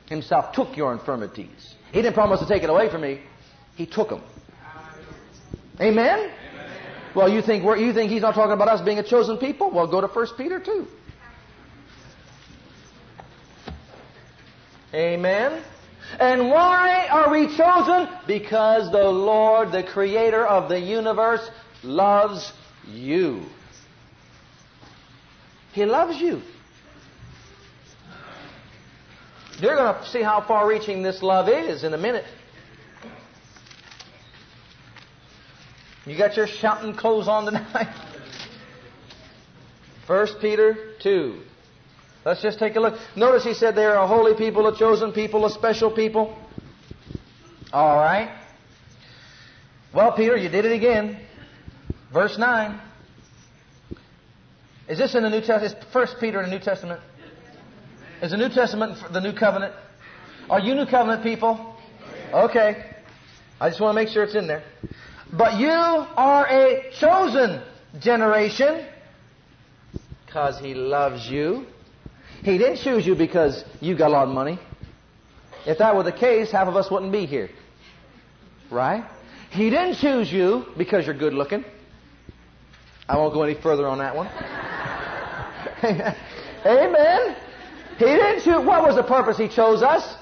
[0.07, 1.76] Himself took your infirmities.
[1.91, 3.21] He didn't promise to take it away from me.
[3.76, 4.21] He took them.
[5.82, 6.19] Amen?
[6.19, 6.32] Amen.
[7.15, 9.71] Well, you think, you think He's not talking about us being a chosen people?
[9.71, 10.88] Well, go to 1 Peter 2.
[14.93, 15.63] Amen.
[16.19, 18.07] And why are we chosen?
[18.27, 21.49] Because the Lord, the creator of the universe,
[21.83, 22.53] loves
[22.87, 23.43] you.
[25.73, 26.41] He loves you.
[29.59, 32.25] You're going to see how far reaching this love is in a minute.
[36.05, 37.87] You got your shouting clothes on tonight?
[40.07, 41.41] 1 Peter 2.
[42.26, 42.95] Let's just take a look.
[43.15, 46.36] Notice he said they are a holy people, a chosen people, a special people.
[47.71, 48.36] All right.
[49.93, 51.19] Well, Peter, you did it again.
[52.11, 52.82] Verse 9.
[54.89, 55.78] Is this in the New Testament?
[55.78, 56.99] Is 1 Peter in the New Testament?
[58.23, 59.76] Is the New Testament the New Covenant?
[60.49, 61.76] Are you New Covenant people?
[62.34, 62.86] Okay.
[63.61, 64.63] I just want to make sure it's in there.
[65.32, 67.61] But you are a chosen
[67.99, 68.84] generation
[70.26, 71.67] because He loves you.
[72.45, 74.59] He didn't choose you because you got a lot of money.
[75.65, 77.49] If that were the case, half of us wouldn't be here.
[78.69, 79.03] Right?
[79.49, 81.65] He didn't choose you because you're good looking.
[83.09, 84.27] I won't go any further on that one.
[86.67, 87.35] Amen.
[87.97, 88.63] He didn't choose.
[88.63, 90.15] What was the purpose He chose us?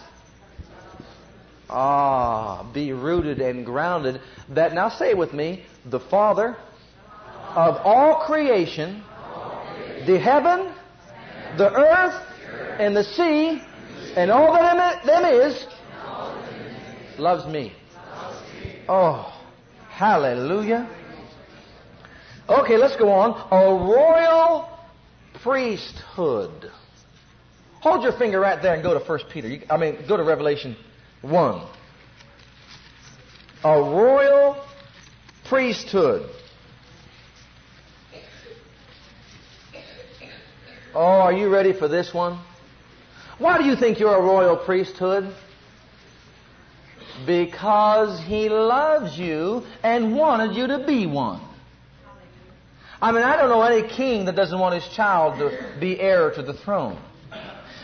[1.69, 4.21] Ah, be rooted and grounded.
[4.47, 6.55] That now say it with me: the Father
[7.49, 9.03] of all creation,
[10.05, 10.73] the heaven,
[11.57, 12.21] the earth,
[12.79, 13.61] and the sea,
[14.15, 15.65] and all that them is,
[17.17, 17.73] loves me.
[18.87, 19.33] Oh,
[19.89, 20.89] hallelujah.
[22.49, 23.31] Okay, let's go on.
[23.51, 24.69] A royal
[25.41, 26.71] priesthood.
[27.81, 29.63] Hold your finger right there and go to First Peter.
[29.69, 30.75] I mean, go to Revelation
[31.21, 31.61] 1.
[33.65, 34.63] A royal
[35.45, 36.29] priesthood.
[40.93, 42.39] Oh, are you ready for this one?
[43.39, 45.33] Why do you think you're a royal priesthood?
[47.25, 51.41] Because He loves you and wanted you to be one.
[53.03, 56.31] I mean, I don't know any king that doesn't want his child to be heir
[56.31, 56.97] to the throne.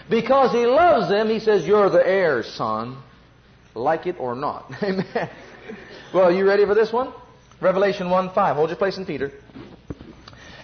[0.10, 2.98] Because he loves them, he says, You're the heir, son.
[3.76, 4.72] Like it or not.
[4.82, 5.30] Amen.
[6.14, 7.12] Well, are you ready for this one?
[7.60, 8.56] Revelation 1 5.
[8.56, 9.34] Hold your place in Peter.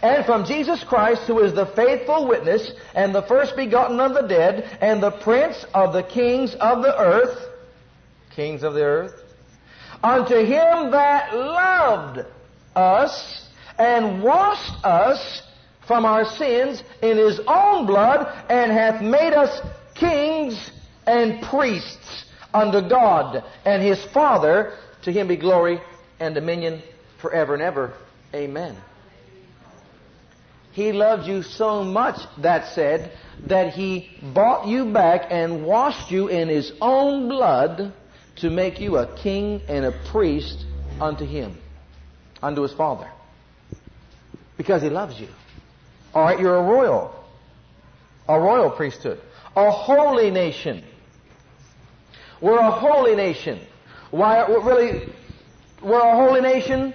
[0.02, 4.28] And from Jesus Christ, who is the faithful witness, and the first begotten of the
[4.28, 7.48] dead, and the prince of the kings of the earth,
[8.36, 9.14] kings of the earth,
[10.04, 12.26] unto him that loved
[12.76, 15.42] us and washed us
[15.88, 19.62] from our sins in his own blood, and hath made us
[19.96, 20.72] kings
[21.06, 24.74] and priests unto God and his Father.
[25.04, 25.80] To him be glory
[26.20, 26.82] and dominion
[27.22, 27.94] forever and ever.
[28.34, 28.76] Amen.
[30.76, 33.14] He loved you so much, that said,
[33.48, 37.94] that he bought you back and washed you in his own blood
[38.38, 40.66] to make you a king and a priest
[41.00, 41.58] unto him,
[42.44, 43.10] unto his Father.
[44.58, 45.30] Because he loves you.
[46.14, 47.24] All right, you're a royal,
[48.28, 49.22] a royal priesthood,
[49.56, 50.84] a holy nation.
[52.42, 53.62] We're a holy nation.
[54.12, 55.10] Why, really,
[55.82, 56.94] we're a holy nation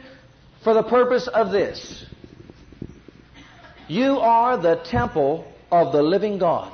[0.63, 2.05] for the purpose of this.
[3.91, 6.71] You are the temple of the living God.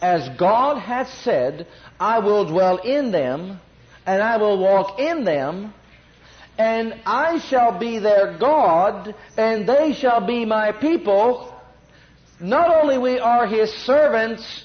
[0.00, 1.66] As God hath said,
[1.98, 3.58] I will dwell in them,
[4.06, 5.74] and I will walk in them,
[6.56, 11.52] and I shall be their God, and they shall be my people.
[12.38, 14.64] Not only we are His servants,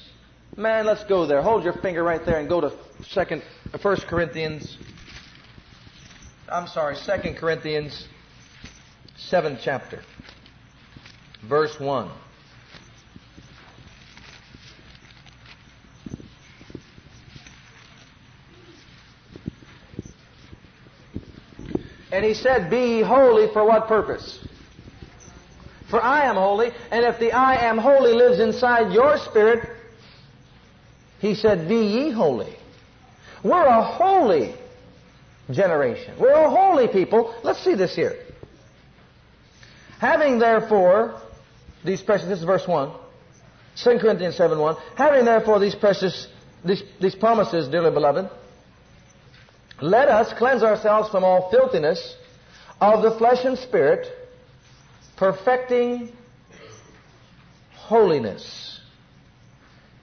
[0.56, 1.42] man, let's go there.
[1.42, 2.74] Hold your finger right there and go to
[3.10, 3.42] Second,
[3.74, 4.78] uh, First Corinthians.
[6.48, 8.08] I'm sorry, Second Corinthians,
[9.18, 10.04] seventh chapter,
[11.48, 12.10] verse one.
[22.12, 24.40] And he said, Be ye holy for what purpose?
[25.90, 29.70] For I am holy, and if the I am holy lives inside your spirit,
[31.20, 32.56] he said, Be ye holy.
[33.44, 34.56] We're a holy
[35.52, 36.16] generation.
[36.18, 37.36] We're a holy people.
[37.44, 38.18] Let's see this here.
[40.00, 41.22] Having therefore
[41.86, 42.92] these precious, this is verse 1,
[43.84, 44.76] 2 Corinthians 7 1.
[44.96, 46.28] Having therefore these precious,
[46.64, 48.30] these, these promises, dearly beloved,
[49.82, 52.16] let us cleanse ourselves from all filthiness
[52.82, 54.08] of the flesh and spirit,
[55.18, 56.12] perfecting
[57.74, 58.80] holiness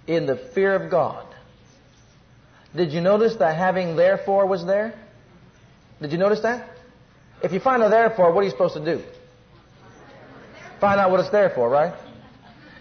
[0.06, 1.26] in the fear of God.
[2.74, 4.94] Did you notice that having therefore was there?
[6.00, 6.68] Did you notice that?
[7.42, 9.02] If you find a therefore, what are you supposed to do?
[10.82, 11.94] Find out what it's there for, right?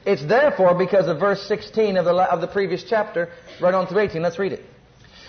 [0.08, 3.30] It's there for because of verse 16 of the, of the previous chapter,
[3.62, 4.24] right on through 18.
[4.24, 4.66] Let's read it.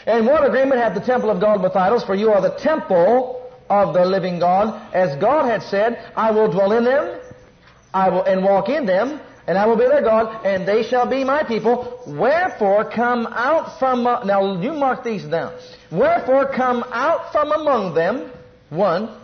[0.07, 2.03] And what agreement hath the temple of God with idols?
[2.03, 4.91] For you are the temple of the living God.
[4.95, 7.21] As God had said, I will dwell in them,
[7.93, 11.05] I will, and walk in them, and I will be their God, and they shall
[11.05, 12.03] be my people.
[12.07, 15.53] Wherefore come out from, uh, now you mark these down.
[15.91, 18.33] Wherefore come out from among them,
[18.71, 19.15] one,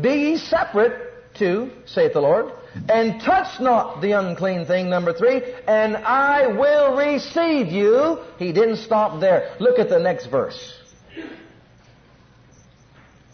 [0.00, 1.09] be ye separate,
[1.40, 2.52] two, saith the Lord,
[2.88, 8.20] and touch not the unclean thing, number three, and I will receive you.
[8.38, 9.56] He didn't stop there.
[9.58, 10.78] Look at the next verse.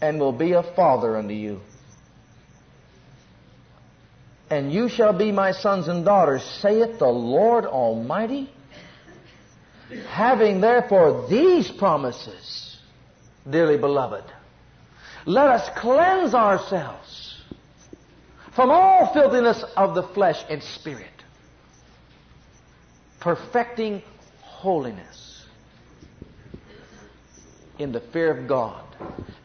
[0.01, 1.59] And will be a father unto you.
[4.49, 8.49] And you shall be my sons and daughters, saith the Lord Almighty.
[10.09, 12.77] Having therefore these promises,
[13.49, 14.23] dearly beloved,
[15.25, 17.26] let us cleanse ourselves
[18.57, 21.23] from all filthiness of the flesh and spirit,
[23.19, 24.01] perfecting
[24.41, 25.45] holiness
[27.77, 28.83] in the fear of God.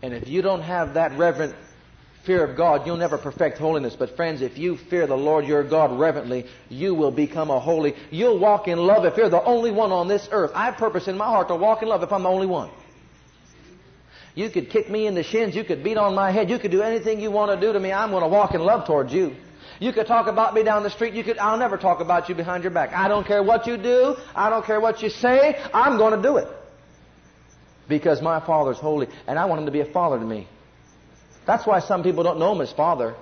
[0.01, 1.55] And if you don't have that reverent
[2.25, 3.95] fear of God, you'll never perfect holiness.
[3.95, 7.95] But friends, if you fear the Lord your God reverently, you will become a holy.
[8.11, 10.53] You'll walk in love if you're the only one on this earth.
[10.55, 12.71] I have purpose in my heart to walk in love if I'm the only one.
[14.35, 15.55] You could kick me in the shins.
[15.55, 16.49] You could beat on my head.
[16.49, 17.93] You could do anything you want to do to me.
[17.93, 19.37] I'm going to walk in love towards you.
[19.79, 21.15] You could talk about me down the street.
[21.15, 22.93] You could, I'll never talk about you behind your back.
[22.93, 24.17] I don't care what you do.
[24.35, 25.61] I don't care what you say.
[25.75, 26.49] I'm going to do it.
[27.89, 30.47] Because my Father's holy and I want Him to be a Father to me.
[31.47, 33.17] That's why some people don't know Him as Father.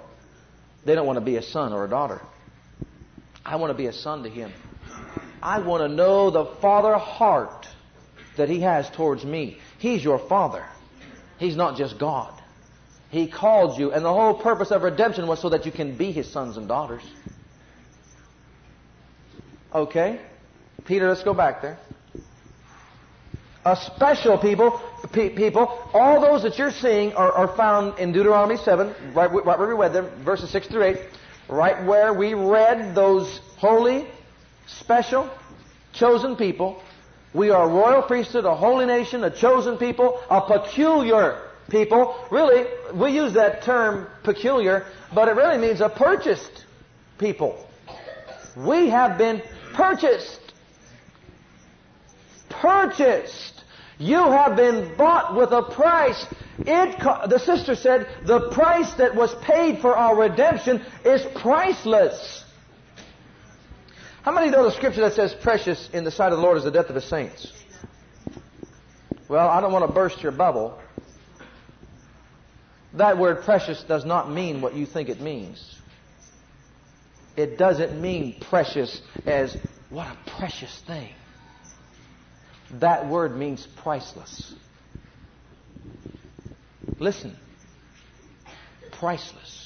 [0.84, 2.20] They don't want to be a son or a daughter.
[3.44, 4.52] I want to be a son to Him.
[5.42, 7.66] I want to know the Father heart
[8.36, 9.58] that He has towards me.
[9.78, 10.66] He's your Father.
[11.40, 12.38] He's not just God.
[13.08, 16.12] He called you, and the whole purpose of redemption was so that you can be
[16.12, 17.02] His sons and daughters.
[19.74, 20.20] Okay?
[20.84, 21.78] Peter, let's go back there.
[23.64, 24.80] A special people,
[25.12, 29.58] pe- people, all those that you're seeing are, are found in Deuteronomy 7, right, right
[29.58, 30.98] where we read them, verses 6 through 8,
[31.48, 34.06] right where we read those holy,
[34.66, 35.30] special,
[35.94, 36.82] chosen people
[37.32, 42.26] we are a royal priesthood, a holy nation, a chosen people, a peculiar people.
[42.30, 46.64] Really, we use that term peculiar, but it really means a purchased
[47.18, 47.66] people.
[48.56, 49.42] We have been
[49.74, 50.40] purchased.
[52.48, 53.62] Purchased.
[53.98, 56.26] You have been bought with a price.
[56.66, 62.39] It, the sister said, the price that was paid for our redemption is priceless.
[64.22, 66.64] How many know the scripture that says precious in the sight of the Lord is
[66.64, 67.52] the death of his saints?
[69.28, 70.78] Well, I don't want to burst your bubble.
[72.94, 75.78] That word precious does not mean what you think it means.
[77.36, 79.56] It doesn't mean precious as
[79.88, 81.14] what a precious thing.
[82.72, 84.54] That word means priceless.
[86.98, 87.36] Listen.
[88.92, 89.59] Priceless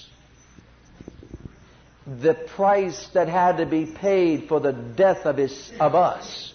[2.06, 6.52] the price that had to be paid for the death of, his, of us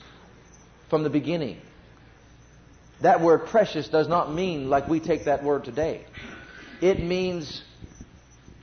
[0.90, 1.60] from the beginning.
[3.02, 6.06] That word precious does not mean like we take that word today.
[6.82, 7.64] It means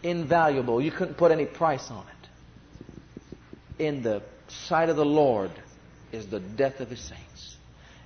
[0.03, 0.80] invaluable.
[0.80, 3.82] You couldn't put any price on it.
[3.84, 5.51] In the sight of the Lord
[6.12, 7.57] is the death of his saints.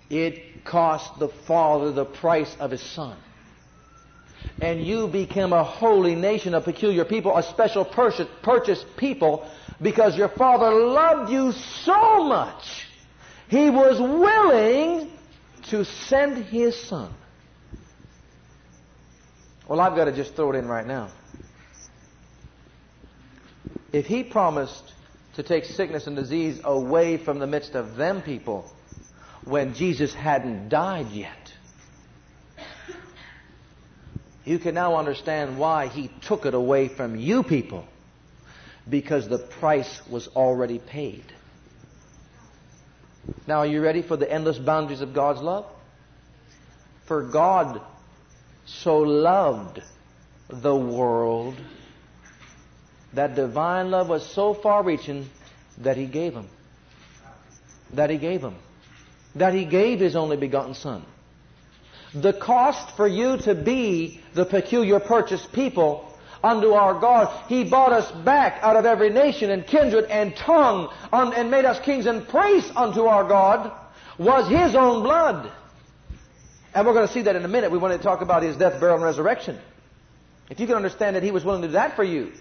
[0.09, 3.17] It cost the Father the price of his Son
[4.61, 9.49] and you became a holy nation, a peculiar people, a special purchased people,
[9.81, 12.87] because your Father loved you so much,
[13.49, 15.11] He was willing
[15.71, 17.13] to send His Son.
[19.67, 21.11] Well, I've got to just throw it in right now.
[23.93, 24.93] If He promised
[25.37, 28.71] to take sickness and disease away from the midst of them people
[29.45, 31.40] when Jesus hadn't died yet,
[34.45, 37.87] you can now understand why he took it away from you people.
[38.89, 41.25] Because the price was already paid.
[43.47, 45.67] Now, are you ready for the endless boundaries of God's love?
[47.07, 47.81] For God
[48.65, 49.83] so loved
[50.49, 51.57] the world
[53.13, 55.29] that divine love was so far reaching
[55.79, 56.49] that He gave Him.
[57.93, 58.55] That He gave Him.
[59.35, 61.05] That He gave His only begotten Son.
[62.15, 66.07] The cost for you to be the peculiar purchased people
[66.43, 67.29] unto our God.
[67.49, 71.79] He bought us back out of every nation and kindred and tongue and made us
[71.81, 73.73] kings and priests unto our God
[74.19, 75.51] was His own blood.
[76.75, 77.71] And we're going to see that in a minute.
[77.71, 79.59] We want to talk about His death, burial, and resurrection.
[80.49, 82.33] If you can understand that He was willing to do that for you,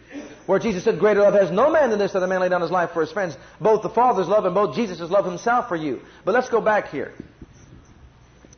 [0.45, 2.61] where Jesus said, greater love has no man than this that a man lay down
[2.61, 3.37] his life for his friends.
[3.61, 6.01] Both the Father's love and both Jesus' love Himself for you.
[6.25, 7.13] But let's go back here.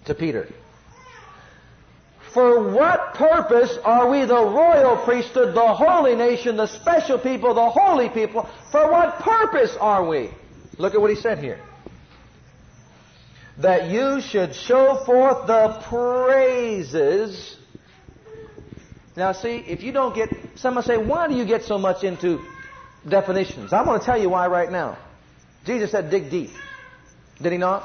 [0.05, 0.47] to Peter.
[2.33, 7.69] For what purpose are we the royal priesthood, the holy nation, the special people, the
[7.69, 8.49] holy people?
[8.71, 10.29] For what purpose are we?
[10.77, 11.59] Look at what he said here.
[13.57, 17.57] That you should show forth the praises.
[19.17, 22.39] Now see, if you don't get, someone say, why do you get so much into
[23.07, 23.73] definitions?
[23.73, 24.97] I'm going to tell you why right now.
[25.65, 26.51] Jesus said dig deep.
[27.41, 27.83] Did he not?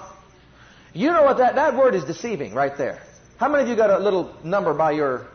[0.93, 3.03] You know what that, that word is deceiving right there.
[3.39, 5.27] How many of you got a little number by your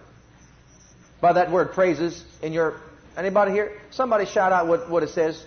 [1.21, 2.81] by that word praises in your
[3.15, 3.79] anybody here?
[3.91, 5.45] Somebody shout out what, what it says.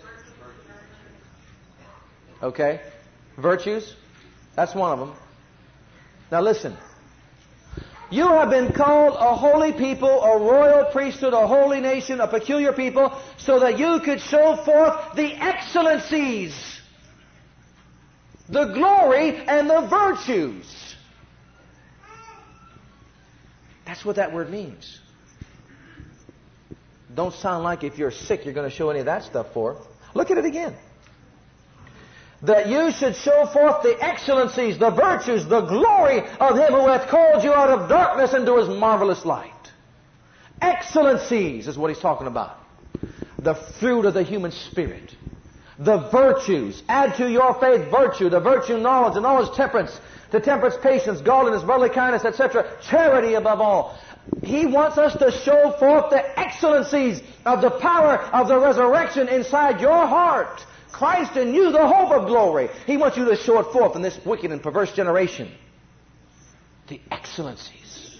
[2.40, 2.80] Okay.
[3.36, 3.94] Virtues.
[4.54, 5.16] That's one of them.
[6.30, 6.76] Now listen.
[8.10, 12.72] You have been called a holy people, a royal priesthood, a holy nation, a peculiar
[12.72, 16.54] people, so that you could show forth the excellencies,
[18.48, 20.83] the glory, and the virtues
[23.86, 24.98] That's what that word means.
[27.14, 29.76] Don't sound like if you're sick you're going to show any of that stuff for.
[30.14, 30.74] Look at it again.
[32.42, 37.08] That you should show forth the excellencies, the virtues, the glory of Him who hath
[37.08, 39.50] called you out of darkness into His marvelous light.
[40.60, 42.58] Excellencies is what He's talking about.
[43.38, 45.14] The fruit of the human spirit.
[45.78, 46.82] The virtues.
[46.88, 49.98] Add to your faith virtue, the virtue knowledge, and knowledge temperance,
[50.30, 52.76] to temperance, patience, godliness, brotherly kindness, etc.
[52.82, 53.98] Charity above all.
[54.42, 59.80] He wants us to show forth the excellencies of the power of the resurrection inside
[59.80, 60.60] your heart.
[60.92, 62.68] Christ in you, the hope of glory.
[62.86, 65.50] He wants you to show it forth in this wicked and perverse generation.
[66.88, 68.16] The excellencies.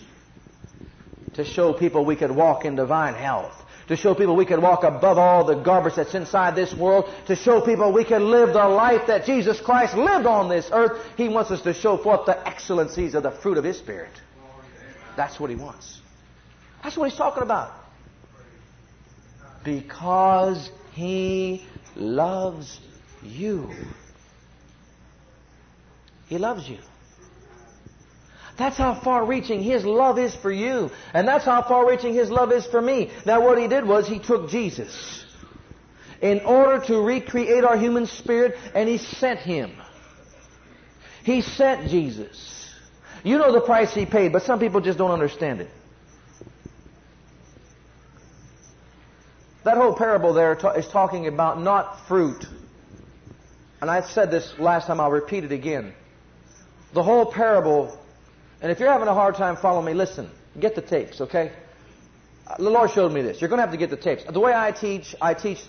[1.34, 4.84] To show people we could walk in divine health to show people we can walk
[4.84, 8.68] above all the garbage that's inside this world, to show people we can live the
[8.68, 11.00] life that Jesus Christ lived on this earth.
[11.16, 14.12] He wants us to show forth the excellencies of the fruit of His Spirit.
[15.16, 16.00] That's what He wants.
[16.82, 17.72] That's what He's talking about.
[19.64, 21.66] Because He
[21.96, 22.80] loves
[23.22, 23.70] you.
[26.28, 26.78] He loves you.
[28.56, 30.90] That's how far reaching His love is for you.
[31.12, 33.10] And that's how far reaching His love is for me.
[33.26, 35.24] Now what He did was He took Jesus
[36.20, 39.72] in order to recreate our human spirit and He sent Him.
[41.24, 42.70] He sent Jesus.
[43.24, 45.70] You know the price He paid, but some people just don't understand it.
[49.64, 52.46] That whole parable there is talking about not fruit.
[53.80, 55.94] And I said this last time, I'll repeat it again.
[56.92, 57.98] The whole parable
[58.64, 60.30] and if you're having a hard time following me, listen.
[60.58, 61.52] Get the tapes, okay?
[62.46, 63.38] Uh, the Lord showed me this.
[63.38, 64.24] You're going to have to get the tapes.
[64.24, 65.60] The way I teach, I teach,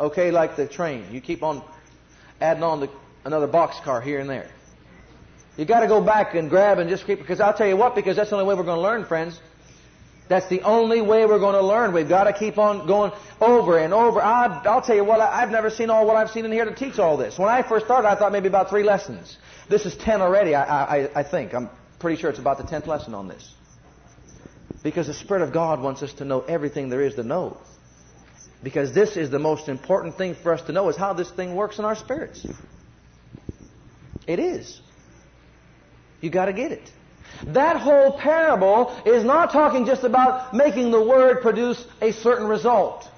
[0.00, 1.04] okay, like the train.
[1.12, 1.62] You keep on
[2.40, 2.88] adding on the,
[3.26, 4.48] another boxcar here and there.
[5.58, 7.94] You got to go back and grab and just keep, because I'll tell you what,
[7.94, 9.38] because that's the only way we're going to learn, friends.
[10.28, 11.92] That's the only way we're going to learn.
[11.92, 14.22] We've got to keep on going over and over.
[14.22, 16.74] I, will tell you what, I've never seen all what I've seen in here to
[16.74, 17.38] teach all this.
[17.38, 19.36] When I first started, I thought maybe about three lessons.
[19.68, 21.54] This is 10 already, I, I, I think.
[21.54, 23.54] I'm pretty sure it's about the 10th lesson on this.
[24.82, 27.56] Because the Spirit of God wants us to know everything there is to know.
[28.62, 31.54] Because this is the most important thing for us to know is how this thing
[31.54, 32.44] works in our spirits.
[34.26, 34.80] It is.
[36.20, 36.90] You gotta get it.
[37.48, 43.08] That whole parable is not talking just about making the Word produce a certain result.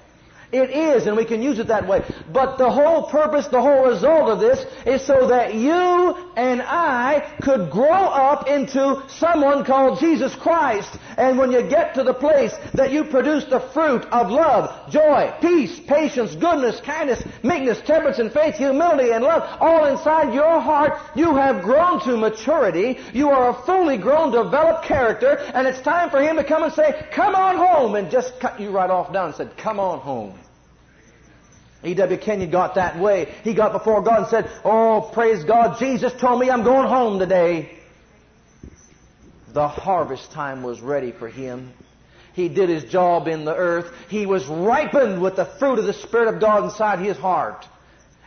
[0.51, 2.05] It is, and we can use it that way.
[2.31, 7.37] But the whole purpose, the whole result of this is so that you and I
[7.41, 10.97] could grow up into someone called Jesus Christ.
[11.17, 15.33] And when you get to the place that you produce the fruit of love, joy,
[15.41, 20.93] peace, patience, goodness, kindness, meekness, temperance, and faith, humility, and love, all inside your heart,
[21.13, 22.99] you have grown to maturity.
[23.13, 26.71] You are a fully grown, developed character, and it's time for Him to come and
[26.71, 29.99] say, come on home, and just cut you right off down and said, come on
[29.99, 30.36] home.
[31.83, 32.17] E.W.
[32.17, 33.33] Kenyon got that way.
[33.43, 37.19] He got before God and said, Oh, praise God, Jesus told me I'm going home
[37.19, 37.77] today.
[39.53, 41.73] The harvest time was ready for him.
[42.33, 43.91] He did his job in the earth.
[44.09, 47.65] He was ripened with the fruit of the Spirit of God inside his heart.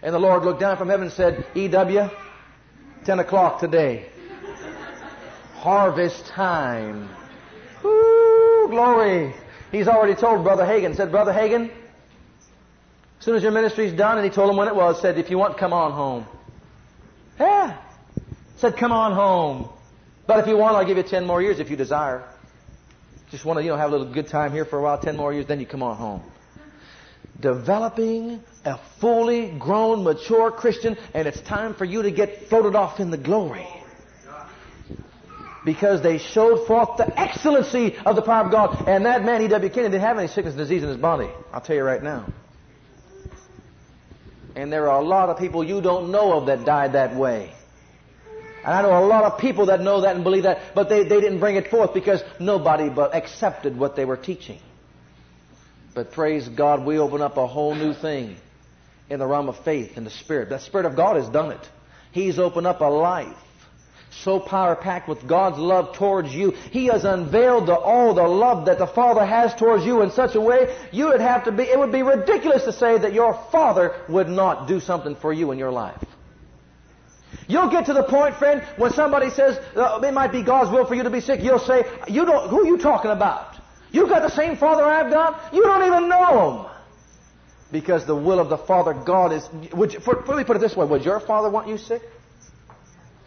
[0.03, 2.11] And the Lord looked down from heaven and said, E.W.,
[3.05, 4.07] 10 o'clock today.
[5.55, 7.09] harvest time.
[7.85, 9.35] Ooh, glory.
[9.71, 11.71] He's already told Brother Hagin, said, Brother Hagin,
[13.21, 15.29] as soon as your ministry's done, and he told him when it was, said, if
[15.29, 16.27] you want, come on home.
[17.39, 17.77] Yeah.
[18.57, 19.69] Said, come on home.
[20.27, 22.25] But if you want, I'll give you ten more years if you desire.
[23.31, 25.19] Just want to, you know, have a little good time here for a while, ten
[25.19, 26.23] more years, then you come on home.
[27.39, 33.01] Developing a fully grown, mature Christian, and it's time for you to get floated off
[33.01, 33.67] in the glory.
[35.63, 38.89] Because they showed forth the excellency of the power of God.
[38.89, 39.71] And that man, E.W.
[39.71, 41.29] Kenyon, didn't have any sickness and disease in his body.
[41.53, 42.27] I'll tell you right now.
[44.57, 47.53] And there are a lot of people you don't know of that died that way.
[48.63, 51.05] And I know a lot of people that know that and believe that, but they,
[51.05, 54.61] they didn't bring it forth because nobody but accepted what they were teaching.
[55.95, 58.37] But praise God, we open up a whole new thing
[59.09, 60.51] in the realm of faith and the Spirit.
[60.51, 61.69] The Spirit of God has done it.
[62.13, 63.37] He's opened up a life
[64.11, 66.51] so power packed with God's love towards you.
[66.51, 70.35] He has unveiled the, all the love that the Father has towards you in such
[70.35, 73.35] a way you would have to be, it would be ridiculous to say that your
[73.53, 76.05] Father would not do something for you in your life.
[77.47, 80.87] You'll get to the point, friend, when somebody says uh, it might be God's will
[80.87, 81.41] for you to be sick.
[81.43, 82.49] You'll say, "You don't.
[82.49, 83.57] Who are you talking about?
[83.91, 85.53] You've got the same Father I've got.
[85.53, 86.71] You don't even know Him."
[87.73, 89.49] Because the will of the Father God is.
[89.73, 92.03] Would you, for, let me put it this way: Would your Father want you sick?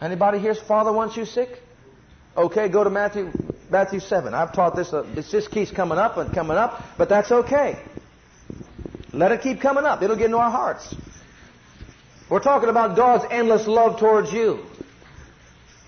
[0.00, 1.60] Anybody here's Father wants you sick?
[2.36, 3.32] Okay, go to Matthew
[3.70, 4.34] Matthew seven.
[4.34, 4.92] I've taught this.
[4.92, 7.78] Uh, this just keeps coming up and coming up, but that's okay.
[9.12, 10.02] Let it keep coming up.
[10.02, 10.96] It'll get into our hearts.
[12.28, 14.64] We're talking about God's endless love towards you.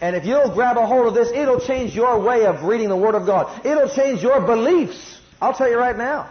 [0.01, 2.97] And if you'll grab a hold of this, it'll change your way of reading the
[2.97, 3.65] Word of God.
[3.65, 5.21] It'll change your beliefs.
[5.41, 6.31] I'll tell you right now.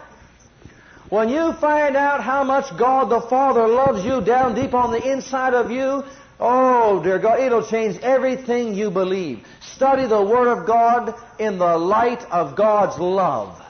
[1.09, 5.11] When you find out how much God the Father loves you down deep on the
[5.11, 6.03] inside of you,
[6.39, 9.45] oh dear God, it'll change everything you believe.
[9.61, 13.61] Study the Word of God in the light of God's love.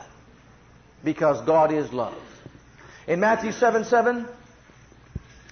[1.03, 2.18] Because God is love.
[3.07, 4.28] In Matthew 7 7,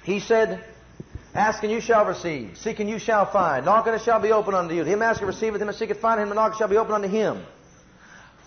[0.03, 0.63] He said,
[1.35, 2.57] Ask and you shall receive.
[2.57, 3.65] Seek and you shall find.
[3.65, 4.83] Knock and it shall be opened unto you.
[4.83, 7.07] Him ask and him and seek and find, him and knock shall be opened unto
[7.07, 7.43] him.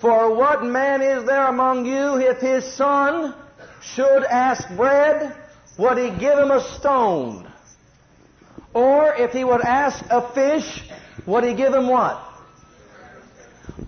[0.01, 3.35] For what man is there among you if his son
[3.83, 5.35] should ask bread,
[5.79, 7.51] would he give him a stone?
[8.77, 10.83] Or if he would ask a fish,
[11.25, 12.19] would he give him what?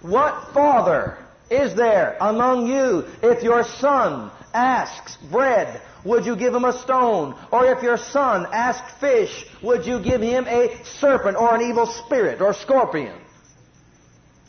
[0.00, 1.18] What father
[1.50, 7.36] is there among you if your son asks bread, would you give him a stone?
[7.52, 11.84] Or if your son asked fish, would you give him a serpent or an evil
[11.84, 13.18] spirit or scorpion?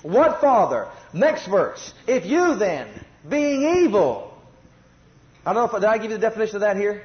[0.03, 0.87] What father?
[1.11, 1.93] Next verse.
[2.07, 2.87] If you then,
[3.27, 4.33] being evil,
[5.45, 7.03] I don't know if, did I give you the definition of that here?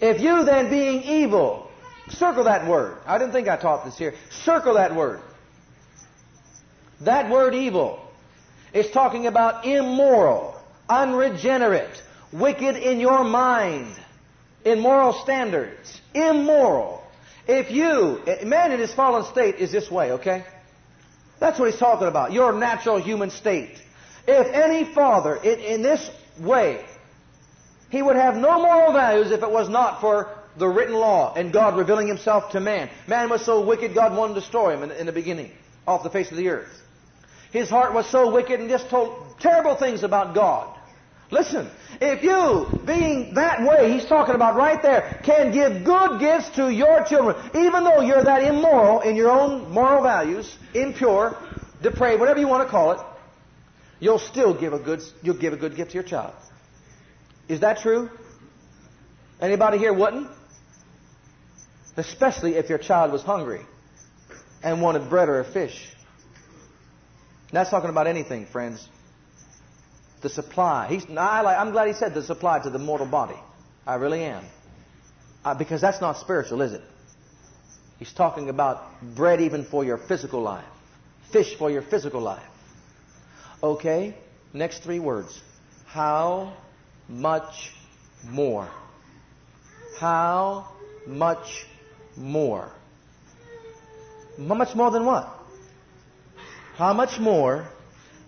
[0.00, 1.67] If you then, being evil,
[2.10, 2.98] circle that word.
[3.06, 4.14] I didn't think I taught this here.
[4.30, 5.20] Circle that word.
[7.00, 8.00] That word evil
[8.72, 12.02] is talking about immoral, unregenerate,
[12.32, 13.94] wicked in your mind,
[14.64, 17.02] in moral standards, immoral.
[17.46, 20.44] If you, man in his fallen state is this way, okay?
[21.40, 23.78] That's what he's talking about, your natural human state.
[24.26, 26.84] If any father in, in this way,
[27.90, 31.52] he would have no moral values if it was not for the written law and
[31.52, 32.90] God revealing himself to man.
[33.06, 35.50] Man was so wicked, God wanted to destroy him in, in the beginning,
[35.86, 36.82] off the face of the earth.
[37.52, 40.74] His heart was so wicked and just told terrible things about God.
[41.30, 46.48] Listen, if you, being that way, he's talking about right there, can give good gifts
[46.56, 51.36] to your children, even though you're that immoral in your own moral values, impure,
[51.82, 53.00] depraved, whatever you want to call it,
[54.00, 56.32] you'll still give a good, you'll give a good gift to your child.
[57.46, 58.10] Is that true?
[59.40, 60.28] Anybody here wouldn't?
[61.98, 63.60] Especially if your child was hungry
[64.62, 65.88] and wanted bread or a fish.
[67.52, 68.86] That's talking about anything, friends.
[70.22, 70.86] The supply.
[70.88, 73.34] He's, I am glad he said the supply to the mortal body.
[73.84, 74.44] I really am.
[75.44, 76.82] Uh, because that's not spiritual, is it?
[77.98, 78.84] He's talking about
[79.16, 80.64] bread even for your physical life,
[81.32, 82.46] fish for your physical life.
[83.60, 84.14] Okay,
[84.52, 85.40] next three words.
[85.86, 86.56] How
[87.08, 87.72] much
[88.24, 88.68] more?
[89.98, 90.68] How
[91.06, 91.66] much
[92.18, 92.70] more?
[94.36, 95.28] How much more than what?
[96.76, 97.68] How much more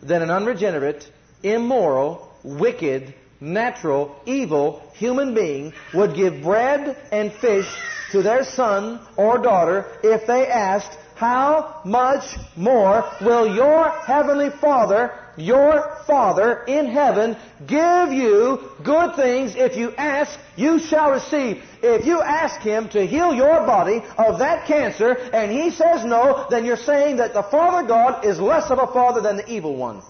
[0.02, 1.08] than an unregenerate,
[1.42, 7.66] immoral, wicked, natural, evil human being would give bread and fish
[8.12, 12.24] to their son or daughter if they asked, How much
[12.56, 19.92] more will your heavenly Father, your Father in heaven, give you good things if you
[19.96, 21.62] ask, you shall receive?
[21.82, 26.46] If you ask Him to heal your body of that cancer and He says no,
[26.50, 29.76] then you're saying that the Father God is less of a Father than the evil
[29.76, 30.02] one.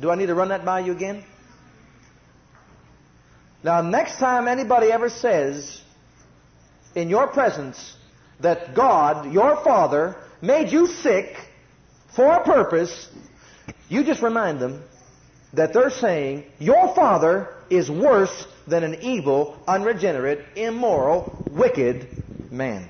[0.00, 1.24] Do I need to run that by you again?
[3.62, 5.80] Now, next time anybody ever says
[6.96, 7.96] in your presence
[8.40, 11.36] that God, your Father, made you sick
[12.14, 13.08] for a purpose,
[13.88, 14.82] you just remind them
[15.54, 22.08] that they're saying your Father is worse than an evil, unregenerate, immoral, wicked
[22.50, 22.88] man.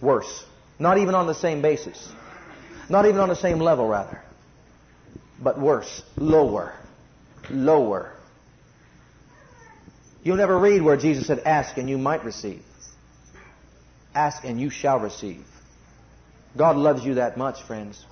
[0.00, 0.44] Worse.
[0.78, 2.08] Not even on the same basis.
[2.88, 4.20] Not even on the same level, rather.
[5.40, 6.02] But worse.
[6.16, 6.74] Lower.
[7.50, 8.12] Lower.
[10.24, 12.62] You'll never read where Jesus said, Ask and you might receive.
[14.14, 15.44] Ask and you shall receive.
[16.56, 18.04] God loves you that much, friends.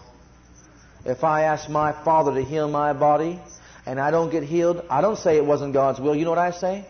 [1.04, 3.38] If I ask my Father to heal my body
[3.86, 6.14] and I don't get healed, I don't say it wasn't God's will.
[6.14, 6.84] You know what I say?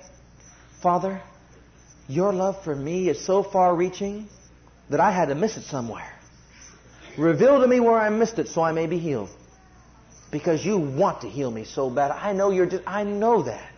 [0.82, 1.20] Father,
[2.08, 4.28] your love for me is so far reaching
[4.88, 6.12] that I had to miss it somewhere.
[7.16, 9.30] Reveal to me where I missed it so I may be healed.
[10.30, 12.12] Because you want to heal me so bad.
[12.12, 13.72] I know you're just, I know that.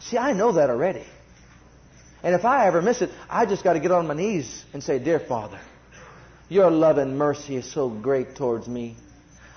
[0.00, 1.04] See, I know that already.
[2.22, 4.82] And if I ever miss it, I just got to get on my knees and
[4.82, 5.58] say, Dear Father,
[6.50, 8.96] your love and mercy is so great towards me.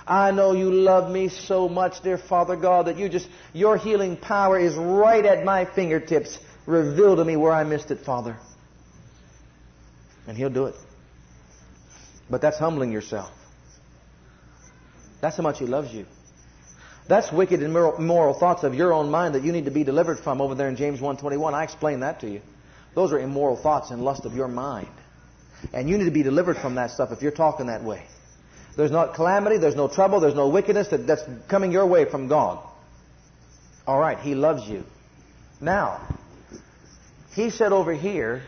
[0.08, 4.16] I know you love me so much, dear Father God, that you just, your healing
[4.16, 6.38] power is right at my fingertips.
[6.66, 8.38] Reveal to me where I missed it, Father.
[10.28, 10.76] And He'll do it.
[12.30, 13.32] But that's humbling yourself.
[15.20, 16.06] That's how much He loves you.
[17.08, 20.20] That's wicked and immoral thoughts of your own mind that you need to be delivered
[20.20, 21.54] from over there in James 1.21.
[21.54, 22.42] I explained that to you.
[22.94, 24.88] Those are immoral thoughts and lust of your mind.
[25.72, 28.04] And you need to be delivered from that stuff if you're talking that way.
[28.76, 32.28] There's not calamity, there's no trouble, there's no wickedness that, that's coming your way from
[32.28, 32.68] God.
[33.86, 34.84] All right, He loves you.
[35.62, 36.02] Now,
[37.36, 38.42] He said over here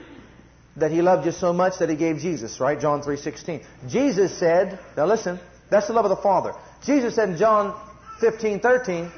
[0.78, 2.80] that He loved you so much that He gave Jesus, right?
[2.80, 3.64] John 3.16.
[3.88, 5.40] Jesus said, now listen,
[5.70, 6.54] that's the love of the Father.
[6.84, 7.80] Jesus said in John
[8.22, 9.12] 15.13,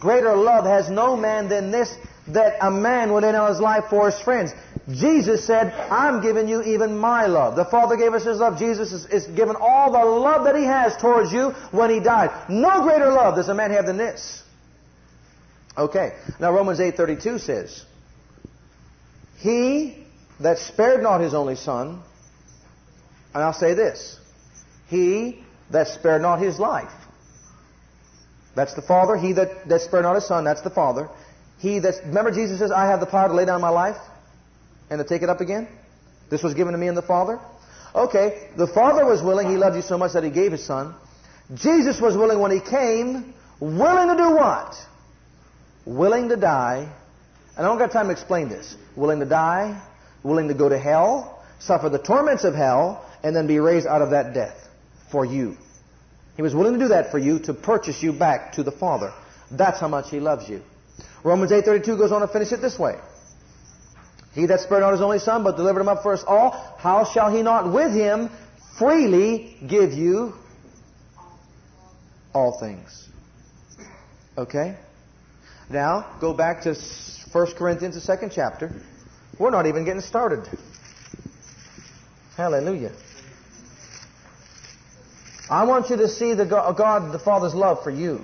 [0.00, 1.94] Greater love has no man than this,
[2.28, 4.52] that a man would lay down his life for his friends.
[4.90, 7.54] Jesus said, I'm giving you even my love.
[7.54, 8.58] The Father gave us His love.
[8.58, 12.30] Jesus is, is given all the love that He has towards you when He died.
[12.50, 14.42] No greater love does a man have than this.
[15.78, 16.14] Okay.
[16.40, 17.84] Now Romans 8.32 says,
[19.38, 20.04] He
[20.40, 22.02] that spared not His only Son,
[23.34, 24.18] and I'll say this,
[24.88, 26.92] He that spared not His life.
[28.56, 29.16] That's the Father.
[29.16, 31.08] He that, that spared not His Son, that's the Father.
[31.60, 33.96] He that, remember Jesus says, I have the power to lay down my life
[34.92, 35.68] and to take it up again?
[36.28, 37.40] This was given to me and the Father?
[37.94, 39.48] Okay, the Father was willing.
[39.48, 40.94] He loved you so much that He gave His Son.
[41.54, 44.74] Jesus was willing when He came, willing to do what?
[45.86, 46.92] Willing to die.
[47.56, 48.76] And I don't got time to explain this.
[48.94, 49.82] Willing to die,
[50.22, 54.02] willing to go to hell, suffer the torments of hell, and then be raised out
[54.02, 54.68] of that death
[55.10, 55.56] for you.
[56.36, 59.12] He was willing to do that for you to purchase you back to the Father.
[59.50, 60.62] That's how much He loves you.
[61.24, 62.96] Romans 8.32 goes on to finish it this way.
[64.34, 67.04] He that spared not his only son, but delivered him up for us all, how
[67.04, 68.30] shall he not with him
[68.78, 70.34] freely give you
[72.34, 73.08] all things?
[74.38, 74.76] Okay?
[75.68, 76.74] Now, go back to
[77.32, 78.72] 1 Corinthians, the second chapter.
[79.38, 80.48] We're not even getting started.
[82.36, 82.92] Hallelujah.
[85.50, 88.20] I want you to see the God, the Father's love for you.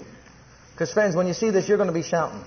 [0.73, 2.43] Because, friends, when you see this, you're going to be shouting.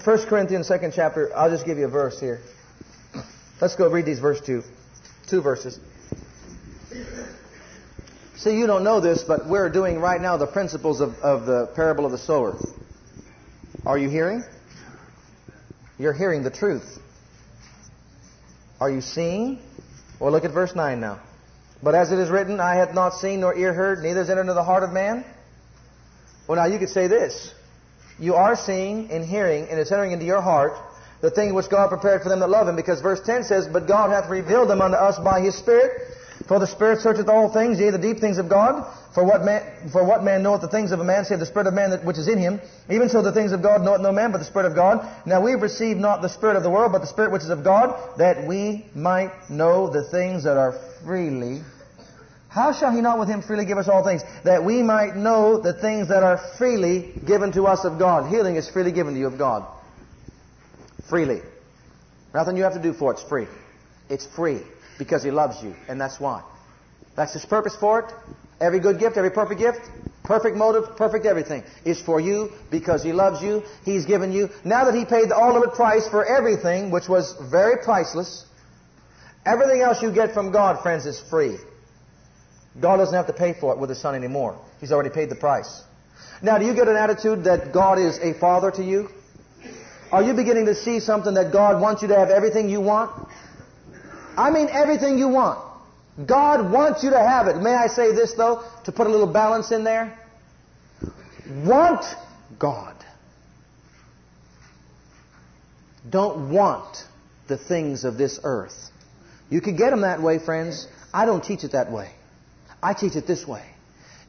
[0.00, 2.40] 1 Corinthians, second chapter, eye'll just give you a verse here.
[3.60, 4.62] Let's go read these verse two.
[5.26, 5.80] Two verses.
[8.36, 11.66] See, you don't know this, but we're doing right now the principles of, of the
[11.74, 12.56] parable of the sower.
[13.84, 14.44] Are you hearing?
[15.98, 16.98] You're hearing the truth.
[18.80, 19.58] Are you seeing?
[20.20, 21.20] Well, look at verse 9 now.
[21.82, 24.42] But as it is written, I hath not seen nor ear heard, neither is entered
[24.42, 25.24] into the heart of man.
[26.46, 27.54] Well, now you could say this
[28.18, 30.72] you are seeing and hearing, and it's entering into your heart
[31.20, 32.76] the thing which God prepared for them that love Him.
[32.76, 35.92] Because verse 10 says, But God hath revealed them unto us by His Spirit.
[36.46, 38.86] For the Spirit searcheth all things, yea, the deep things of God.
[39.14, 41.66] For what man, for what man knoweth the things of a man, save the Spirit
[41.66, 42.60] of man that, which is in him?
[42.90, 45.08] Even so the things of God knoweth no man, but the Spirit of God.
[45.24, 47.64] Now we've received not the Spirit of the world, but the Spirit which is of
[47.64, 50.72] God, that we might know the things that are
[51.04, 51.62] freely
[52.56, 54.22] how shall he not with him freely give us all things?
[54.44, 58.30] That we might know the things that are freely given to us of God.
[58.30, 59.66] Healing is freely given to you of God.
[61.10, 61.42] Freely.
[62.32, 63.18] Nothing you have to do for it.
[63.18, 63.46] It's free.
[64.08, 64.62] It's free
[64.98, 66.42] because he loves you, and that's why.
[67.14, 68.14] That's his purpose for it.
[68.58, 69.80] Every good gift, every perfect gift,
[70.24, 73.64] perfect motive, perfect everything is for you because he loves you.
[73.84, 74.48] He's given you.
[74.64, 78.46] Now that he paid the ultimate price for everything, which was very priceless,
[79.44, 81.58] everything else you get from God, friends, is free.
[82.80, 84.58] God doesn't have to pay for it with His Son anymore.
[84.80, 85.82] He's already paid the price.
[86.42, 89.08] Now, do you get an attitude that God is a father to you?
[90.12, 93.28] Are you beginning to see something that God wants you to have everything you want?
[94.36, 95.58] I mean everything you want.
[96.26, 97.56] God wants you to have it.
[97.56, 100.18] May I say this though, to put a little balance in there?
[101.64, 102.04] Want
[102.58, 102.96] God.
[106.08, 107.04] don't want
[107.48, 108.90] the things of this earth.
[109.50, 110.86] You can get them that way, friends.
[111.12, 112.10] I don't teach it that way.
[112.86, 113.64] I teach it this way.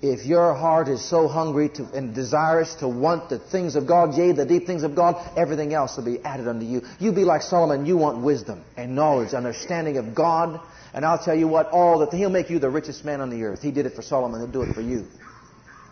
[0.02, 4.16] If your heart is so hungry to, and desirous to want the things of God,
[4.18, 6.82] yea, the deep things of God, everything else will be added unto you.
[7.00, 7.86] You be like Solomon.
[7.86, 10.60] You want wisdom and knowledge, understanding of God.
[10.96, 13.44] And I'll tell you what, all that He'll make you the richest man on the
[13.44, 13.62] earth.
[13.62, 14.40] He did it for Solomon.
[14.40, 15.06] He'll do it for you.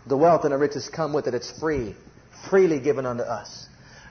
[0.08, 1.34] The wealth and the riches come with it.
[1.34, 1.94] It's free,
[2.50, 3.65] freely given unto us.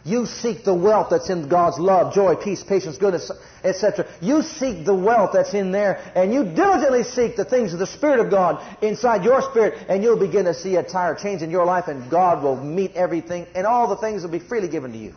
[0.05, 3.31] You seek the wealth that's in God's love, joy, peace, patience, goodness,
[3.63, 4.05] etc.
[4.21, 7.87] You seek the wealth that's in there, and you diligently seek the things of the
[7.87, 11.49] Spirit of God inside your spirit, and you'll begin to see a tire change in
[11.49, 14.91] your life, and God will meet everything, and all the things will be freely given
[14.91, 15.15] to you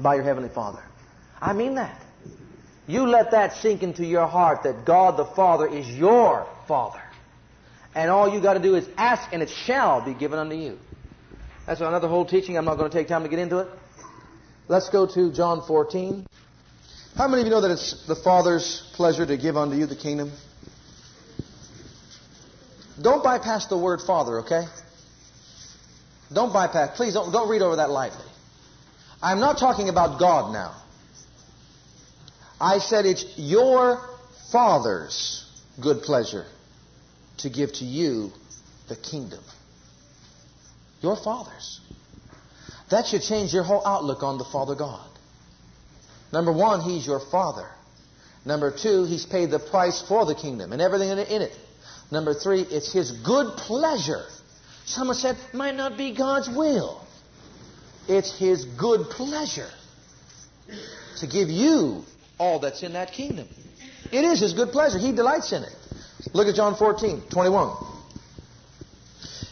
[0.00, 0.82] by your Heavenly Father.
[1.40, 2.02] I mean that.
[2.88, 7.00] You let that sink into your heart that God the Father is your Father.
[7.94, 10.80] And all you got to do is ask, and it shall be given unto you.
[11.66, 12.58] That's another whole teaching.
[12.58, 13.68] I'm not going to take time to get into it.
[14.72, 16.26] Let's go to John 14.
[17.14, 19.94] How many of you know that it's the Father's pleasure to give unto you the
[19.94, 20.32] kingdom?
[22.98, 24.64] Don't bypass the word Father, okay?
[26.32, 26.96] Don't bypass.
[26.96, 28.24] Please don't, don't read over that lightly.
[29.22, 30.74] I'm not talking about God now.
[32.58, 34.00] I said it's your
[34.52, 35.46] Father's
[35.82, 36.46] good pleasure
[37.40, 38.32] to give to you
[38.88, 39.44] the kingdom.
[41.02, 41.78] Your Father's.
[42.92, 45.08] That should change your whole outlook on the Father God.
[46.30, 47.66] Number one, He's your Father.
[48.44, 51.56] Number two, He's paid the price for the kingdom and everything in it.
[52.10, 54.26] Number three, it's His good pleasure.
[54.84, 57.02] Someone said, might not be God's will.
[58.08, 59.70] It's His good pleasure
[61.20, 62.04] to give you
[62.38, 63.48] all that's in that kingdom.
[64.10, 64.98] It is His good pleasure.
[64.98, 65.74] He delights in it.
[66.34, 67.74] Look at John 14, 21.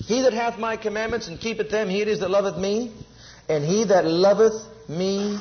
[0.04, 2.92] He that hath my commandments and keepeth them, he it is that loveth me.
[3.50, 5.36] And he that loveth me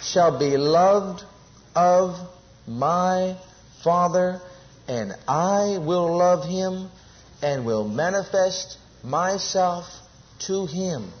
[0.00, 1.22] shall be loved
[1.76, 2.16] of
[2.66, 3.36] my
[3.84, 4.40] Father,
[4.88, 6.88] and I will love him
[7.42, 9.84] and will manifest myself
[10.46, 11.12] to him.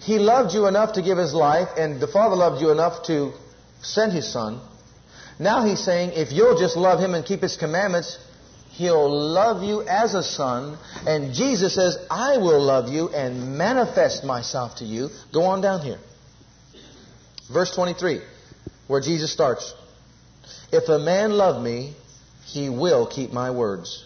[0.00, 3.32] He loved you enough to give his life, and the Father loved you enough to
[3.80, 4.60] send his Son.
[5.38, 8.18] Now he's saying, if you'll just love him and keep his commandments,
[8.78, 10.78] He'll love you as a son.
[11.04, 15.08] And Jesus says, I will love you and manifest myself to you.
[15.32, 15.98] Go on down here.
[17.52, 18.20] Verse 23,
[18.86, 19.74] where Jesus starts.
[20.70, 21.96] If a man love me,
[22.44, 24.04] he will keep my words.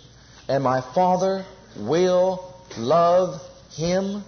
[0.48, 1.44] And my Father
[1.76, 3.42] will love
[3.72, 4.24] him.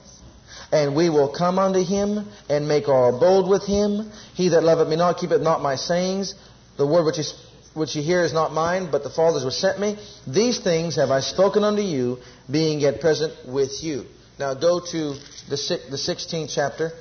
[0.71, 4.11] And we will come unto him and make our abode with him.
[4.35, 6.35] He that loveth me not keepeth not my sayings.
[6.77, 7.33] The word which is
[7.75, 9.99] which ye hear is not mine, but the Father's which sent me.
[10.27, 12.19] These things have I spoken unto you,
[12.51, 14.07] being yet present with you.
[14.39, 15.15] Now go to
[15.49, 16.93] the, the 16th chapter.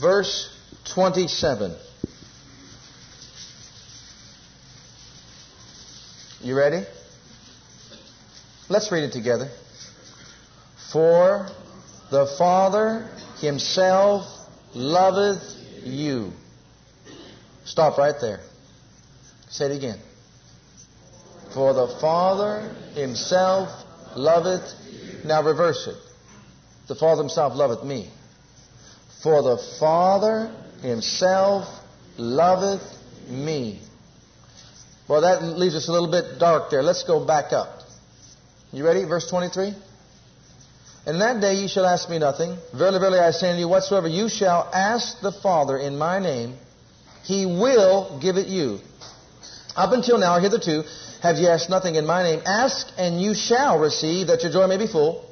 [0.00, 0.48] Verse
[0.94, 1.76] 27.
[6.42, 6.86] You ready?
[8.68, 9.50] Let's read it together.
[10.90, 11.48] For
[12.10, 13.08] the Father
[13.40, 14.26] himself
[14.74, 15.42] loveth
[15.84, 16.32] you.
[17.64, 18.40] Stop right there.
[19.48, 19.98] Say it again.
[21.54, 23.68] For the Father himself
[24.16, 24.74] loveth.
[25.24, 25.96] Now reverse it.
[26.88, 28.10] The Father himself loveth me.
[29.22, 30.52] For the Father
[30.82, 31.66] himself
[32.16, 32.82] loveth
[33.28, 33.80] me.
[35.08, 36.82] Well, that leaves us a little bit dark there.
[36.82, 37.80] Let's go back up.
[38.72, 39.04] You ready?
[39.04, 39.74] Verse 23?
[41.06, 42.56] In that day ye shall ask me nothing.
[42.74, 46.56] Verily, verily, I say unto you, whatsoever you shall ask the Father in my name,
[47.22, 48.80] he will give it you.
[49.76, 50.84] Up until now, hitherto,
[51.22, 52.40] have ye asked nothing in my name.
[52.44, 55.24] Ask, and you shall receive, that your joy may be full.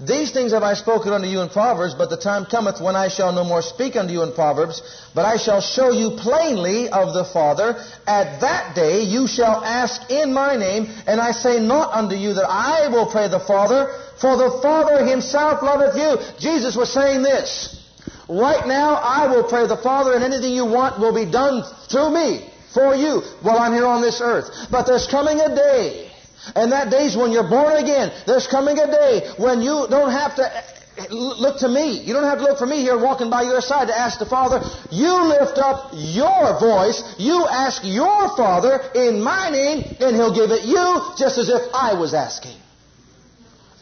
[0.00, 3.06] These things have I spoken unto you in Proverbs, but the time cometh when I
[3.06, 4.82] shall no more speak unto you in Proverbs,
[5.14, 7.76] but I shall show you plainly of the Father.
[8.04, 12.34] At that day you shall ask in my name, and I say not unto you
[12.34, 13.88] that I will pray the Father,
[14.20, 16.16] for the Father himself loveth you.
[16.38, 17.80] Jesus was saying this.
[18.28, 22.10] Right now I will pray the Father, and anything you want will be done through
[22.10, 24.68] me, for you, while I'm here on this earth.
[24.70, 26.10] But there's coming a day
[26.54, 28.12] and that day's when you're born again.
[28.26, 32.00] There's coming a day when you don't have to eh, look to me.
[32.00, 34.26] You don't have to look for me here walking by your side to ask the
[34.26, 34.60] Father.
[34.90, 37.02] You lift up your voice.
[37.18, 41.62] You ask your Father in my name, and He'll give it you just as if
[41.72, 42.56] I was asking.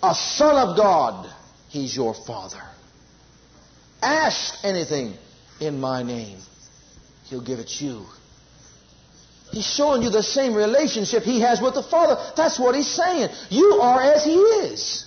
[0.03, 1.33] A son of God,
[1.69, 2.63] He's your Father.
[4.03, 5.15] Ask anything
[5.61, 6.39] in my name.
[7.27, 8.05] He'll give it you.
[9.53, 12.33] He's showing you the same relationship he has with the Father.
[12.37, 13.29] That's what he's saying.
[13.51, 15.07] You are as he is.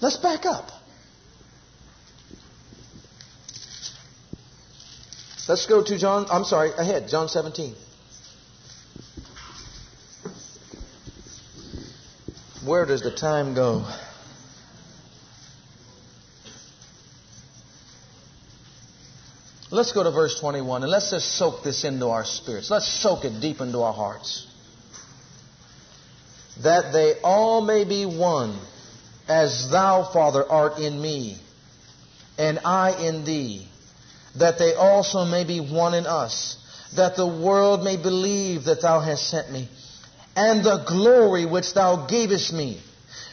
[0.00, 0.70] Let's back up.
[5.46, 7.74] Let's go to John, I'm sorry, ahead, John 17.
[12.70, 13.84] Where does the time go?
[19.72, 22.70] Let's go to verse 21 and let's just soak this into our spirits.
[22.70, 24.46] Let's soak it deep into our hearts.
[26.62, 28.56] That they all may be one,
[29.26, 31.38] as thou, Father, art in me,
[32.38, 33.66] and I in thee,
[34.36, 36.56] that they also may be one in us,
[36.94, 39.68] that the world may believe that thou hast sent me,
[40.36, 42.80] and the glory which thou gavest me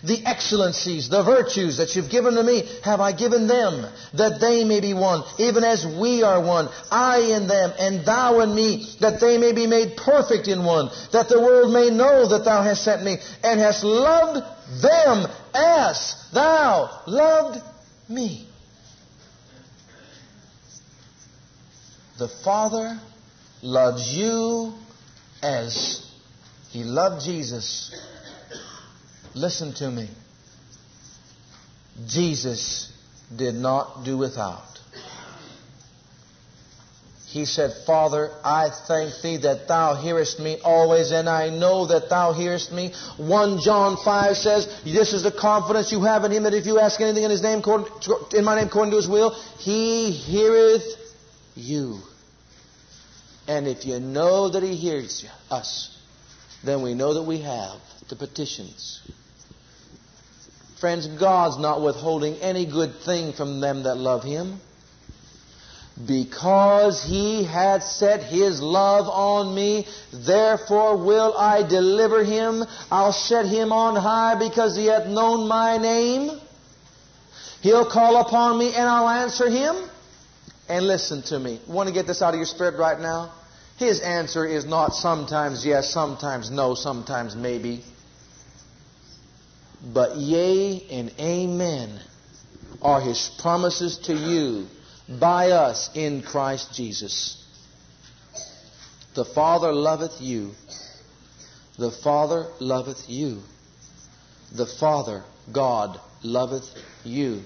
[0.03, 4.63] the excellencies, the virtues that you've given to me, have I given them, that they
[4.63, 8.87] may be one, even as we are one, I in them, and thou in me,
[8.99, 12.61] that they may be made perfect in one, that the world may know that thou
[12.61, 14.45] hast sent me, and hast loved
[14.81, 17.61] them as thou loved
[18.07, 18.47] me.
[22.19, 22.99] The Father
[23.61, 24.73] loves you
[25.41, 26.06] as
[26.77, 27.91] He loved Jesus
[29.37, 30.09] Listen to me.
[32.07, 32.91] Jesus
[33.35, 34.63] did not do without.
[37.27, 42.09] He said, Father, I thank thee that thou hearest me always, and I know that
[42.09, 42.93] thou hearest me.
[43.17, 46.79] 1 John 5 says, This is the confidence you have in him that if you
[46.79, 47.61] ask anything in his name,
[48.33, 50.83] in my name, according to his will, he heareth
[51.55, 51.99] you.
[53.47, 55.96] And if you know that he hears us,
[56.63, 57.79] then we know that we have
[58.09, 59.01] the petitions
[60.79, 64.59] Friends, God's not withholding any good thing from them that love Him.
[66.05, 72.63] Because He hath set His love on me, therefore will I deliver Him.
[72.91, 76.39] I'll set Him on high because He hath known my name.
[77.61, 79.75] He'll call upon me and I'll answer Him.
[80.69, 81.59] And listen to me.
[81.67, 83.31] Want to get this out of your spirit right now?
[83.77, 87.83] His answer is not sometimes yes, sometimes no, sometimes maybe
[89.81, 91.99] but yea and amen
[92.81, 94.67] are his promises to you
[95.19, 97.43] by us in Christ Jesus.
[99.15, 100.51] The Father loveth you.
[101.77, 103.41] The Father loveth you.
[104.55, 106.69] The Father, God, loveth
[107.03, 107.41] you.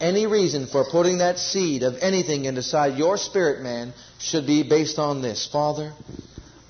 [0.00, 4.98] Any reason for putting that seed of anything inside your spirit man should be based
[4.98, 5.46] on this.
[5.46, 5.92] Father,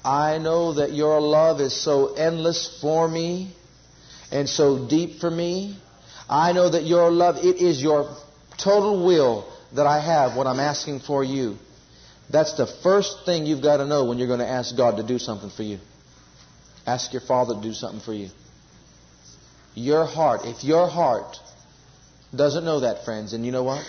[0.05, 3.55] I know that your love is so endless for me
[4.31, 5.77] and so deep for me.
[6.29, 8.17] I know that your love, it is your
[8.57, 11.57] total will that I have when I'm asking for you.
[12.31, 15.03] That's the first thing you've got to know when you're going to ask God to
[15.03, 15.79] do something for you.
[16.87, 18.29] Ask your Father to do something for you.
[19.75, 21.37] Your heart, if your heart
[22.35, 23.85] doesn't know that, friends, and you know what?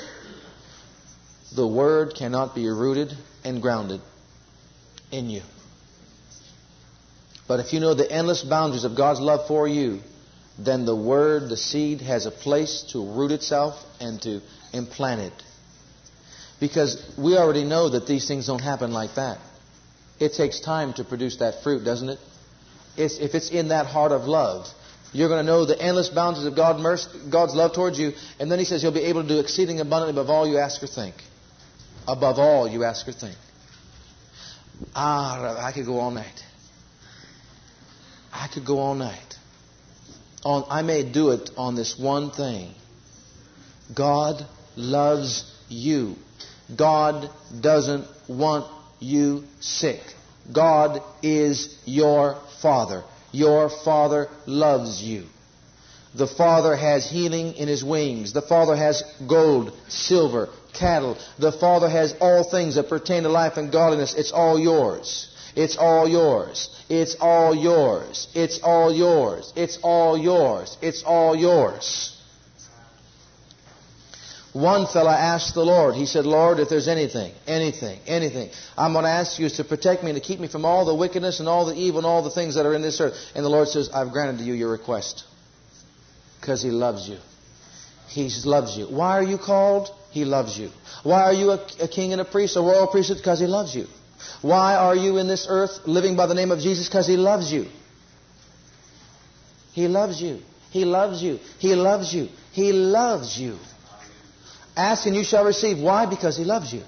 [1.55, 4.01] The Word cannot be rooted and grounded
[5.11, 5.41] in you.
[7.47, 9.99] But if you know the endless boundaries of God's love for you,
[10.57, 14.41] then the word, the seed, has a place to root itself and to
[14.73, 15.43] implant it.
[16.59, 19.39] Because we already know that these things don't happen like that.
[20.19, 22.19] It takes time to produce that fruit, doesn't it?
[22.95, 24.67] It's, if it's in that heart of love,
[25.11, 28.13] you're going to know the endless boundaries of God's love towards you.
[28.39, 30.81] And then He says you'll be able to do exceeding abundantly above all you ask
[30.83, 31.15] or think.
[32.07, 33.35] Above all you ask or think.
[34.95, 36.43] Ah, I could go all night.
[38.33, 39.37] I could go all night
[40.43, 42.73] on, I may do it on this one thing.
[43.93, 44.45] God
[44.75, 46.15] loves you.
[46.75, 47.29] God
[47.59, 50.01] doesn't want you sick.
[50.51, 53.03] God is your Father.
[53.31, 55.25] Your Father loves you.
[56.13, 58.33] The Father has healing in His wings.
[58.33, 61.17] The Father has gold, silver, cattle.
[61.37, 64.13] The Father has all things that pertain to life and godliness.
[64.15, 65.27] It's all yours.
[65.55, 66.69] It's all yours.
[66.89, 68.27] It's all yours.
[68.33, 69.53] It's all yours.
[69.55, 70.77] It's all yours.
[70.81, 72.17] It's all yours.
[74.53, 79.05] One fellow asked the Lord, he said, Lord, if there's anything, anything, anything, I'm going
[79.05, 81.47] to ask you to protect me and to keep me from all the wickedness and
[81.47, 83.15] all the evil and all the things that are in this earth.
[83.33, 85.23] And the Lord says, I've granted to you your request.
[86.39, 87.17] Because He loves you.
[88.07, 88.87] He loves you.
[88.87, 89.89] Why are you called?
[90.11, 90.69] He loves you.
[91.03, 93.17] Why are you a, a king and a priest, a royal priesthood?
[93.17, 93.87] Because He loves you.
[94.41, 96.87] Why are you in this earth living by the name of Jesus?
[96.87, 97.65] Because He loves you.
[99.73, 100.41] He loves you.
[100.69, 101.39] He loves you.
[101.59, 102.27] He loves you.
[102.51, 103.57] He loves you.
[104.75, 105.79] Ask and you shall receive.
[105.79, 106.05] Why?
[106.05, 106.83] Because He loves you.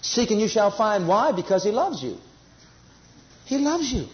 [0.00, 1.06] Seek and you shall find.
[1.06, 1.32] Why?
[1.32, 2.18] Because He loves you.
[3.44, 4.06] He loves you.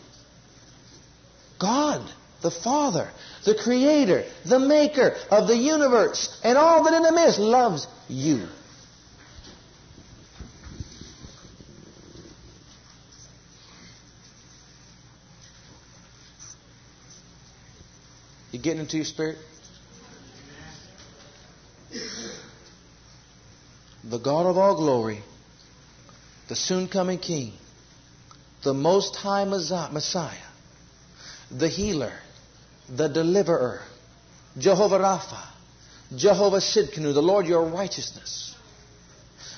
[1.58, 2.02] God,
[2.40, 3.10] the Father,
[3.44, 8.46] the Creator, the Maker of the universe, and all that in them is, loves you.
[18.52, 19.38] You getting into your spirit?
[24.04, 25.22] The God of all glory,
[26.48, 27.52] the soon coming King,
[28.62, 30.36] the Most High Messiah,
[31.50, 32.12] the healer,
[32.88, 33.80] the deliverer,
[34.58, 35.44] Jehovah Rapha,
[36.16, 38.56] Jehovah Sidkenu, the Lord your righteousness,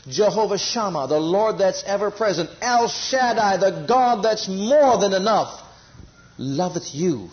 [0.08, 5.60] Jehovah Shammah, the Lord that's ever present, El Shaddai, the God that's more than enough,
[6.38, 7.28] loveth you.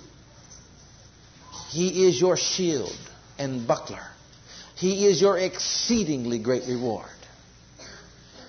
[1.70, 2.98] He is your shield
[3.38, 4.06] and buckler.
[4.76, 7.06] He is your exceedingly great reward.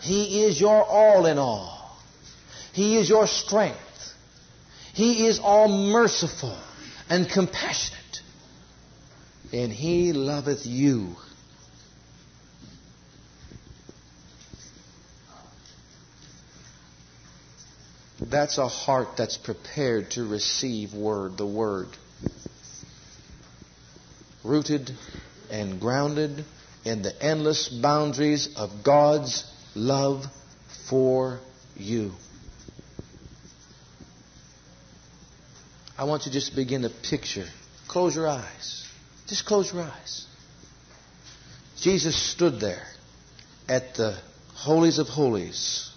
[0.00, 1.96] He is your all in all.
[2.72, 3.78] He is your strength.
[4.92, 6.56] He is all merciful
[7.08, 8.20] and compassionate.
[9.52, 11.16] And He loveth you.
[18.30, 21.88] That's a heart that's prepared to receive word, the word.
[24.44, 24.92] Rooted
[25.50, 26.44] and grounded
[26.84, 30.26] in the endless boundaries of God's love
[30.88, 31.40] for
[31.74, 32.12] you.
[35.98, 37.46] I want you to just begin to picture.
[37.88, 38.88] Close your eyes.
[39.26, 40.26] Just close your eyes.
[41.80, 42.86] Jesus stood there
[43.68, 44.16] at the
[44.54, 45.90] holies of holies.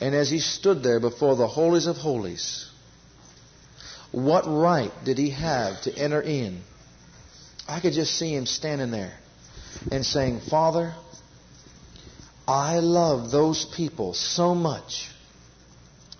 [0.00, 2.68] And as he stood there before the holies of holies,
[4.10, 6.60] what right did he have to enter in?
[7.68, 9.16] I could just see him standing there
[9.92, 10.92] and saying, Father,
[12.48, 15.08] I love those people so much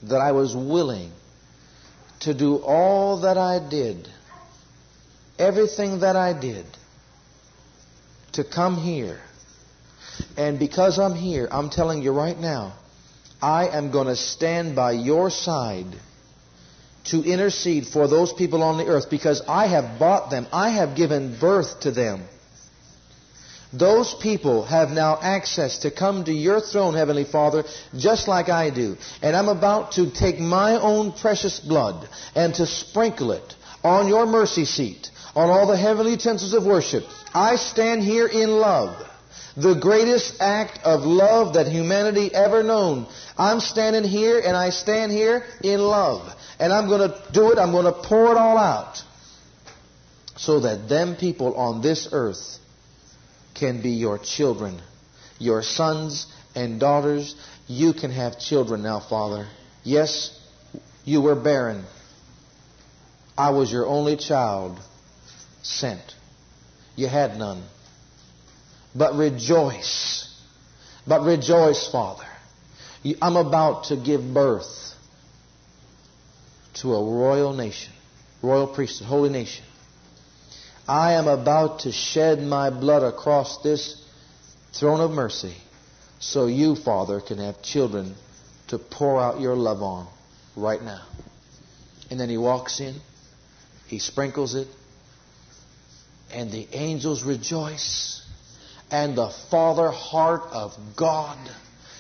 [0.05, 1.11] that I was willing
[2.23, 4.09] to do all that I did,
[5.39, 6.67] everything that I did,
[8.33, 9.21] to come here.
[10.37, 12.75] And because I'm here, I'm telling you right now,
[13.41, 15.87] I am going to stand by your side
[17.07, 20.47] to intercede for those people on the earth because I have bought them.
[20.53, 22.23] I have given birth to them.
[23.73, 27.65] Those people have now access to come to your throne, Heavenly Father,
[27.97, 28.99] just like I do.
[29.23, 34.27] And I'm about to take my own precious blood and to sprinkle it on your
[34.27, 37.05] mercy seat, on all the heavenly utensils of worship.
[37.33, 39.09] I stand here in love.
[39.57, 43.07] The greatest act of love that humanity ever known.
[43.39, 46.31] I'm standing here and I stand here in love.
[46.59, 47.59] And I'm going to do it.
[47.59, 49.03] I'm going to pour it all out.
[50.37, 52.59] So that them people on this earth
[53.55, 54.81] can be your children,
[55.39, 57.35] your sons and daughters.
[57.67, 59.49] You can have children now, Father.
[59.85, 60.39] Yes,
[61.05, 61.85] you were barren.
[63.37, 64.79] I was your only child
[65.63, 66.03] sent.
[66.97, 67.65] You had none.
[68.95, 70.29] But rejoice.
[71.07, 72.27] But rejoice, Father.
[73.21, 74.95] I'm about to give birth
[76.75, 77.93] to a royal nation,
[78.43, 79.65] royal priesthood, holy nation.
[80.89, 84.03] I am about to shed my blood across this
[84.73, 85.55] throne of mercy
[86.19, 88.15] so you, Father, can have children
[88.69, 90.07] to pour out your love on
[90.57, 91.03] right now.
[92.11, 92.95] And then he walks in,
[93.87, 94.69] he sprinkles it,
[96.33, 98.25] and the angels rejoice,
[98.91, 101.39] and the Father heart of God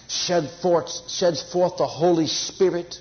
[0.09, 3.01] shed forth, sheds forth the Holy Spirit,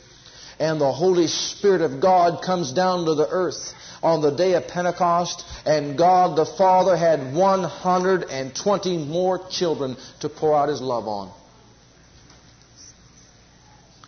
[0.62, 3.74] and the Holy Spirit of God comes down to the earth
[4.04, 10.56] on the day of Pentecost, and God the Father had 120 more children to pour
[10.56, 11.34] out His love on.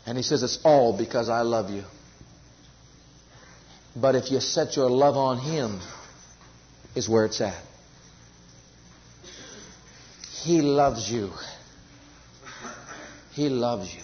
[0.05, 1.85] And He says, It's all because I love you.
[3.95, 5.81] But if you set your love on Him,
[6.93, 7.63] is where it's at.
[10.43, 11.31] He loves you.
[13.31, 14.03] He loves you.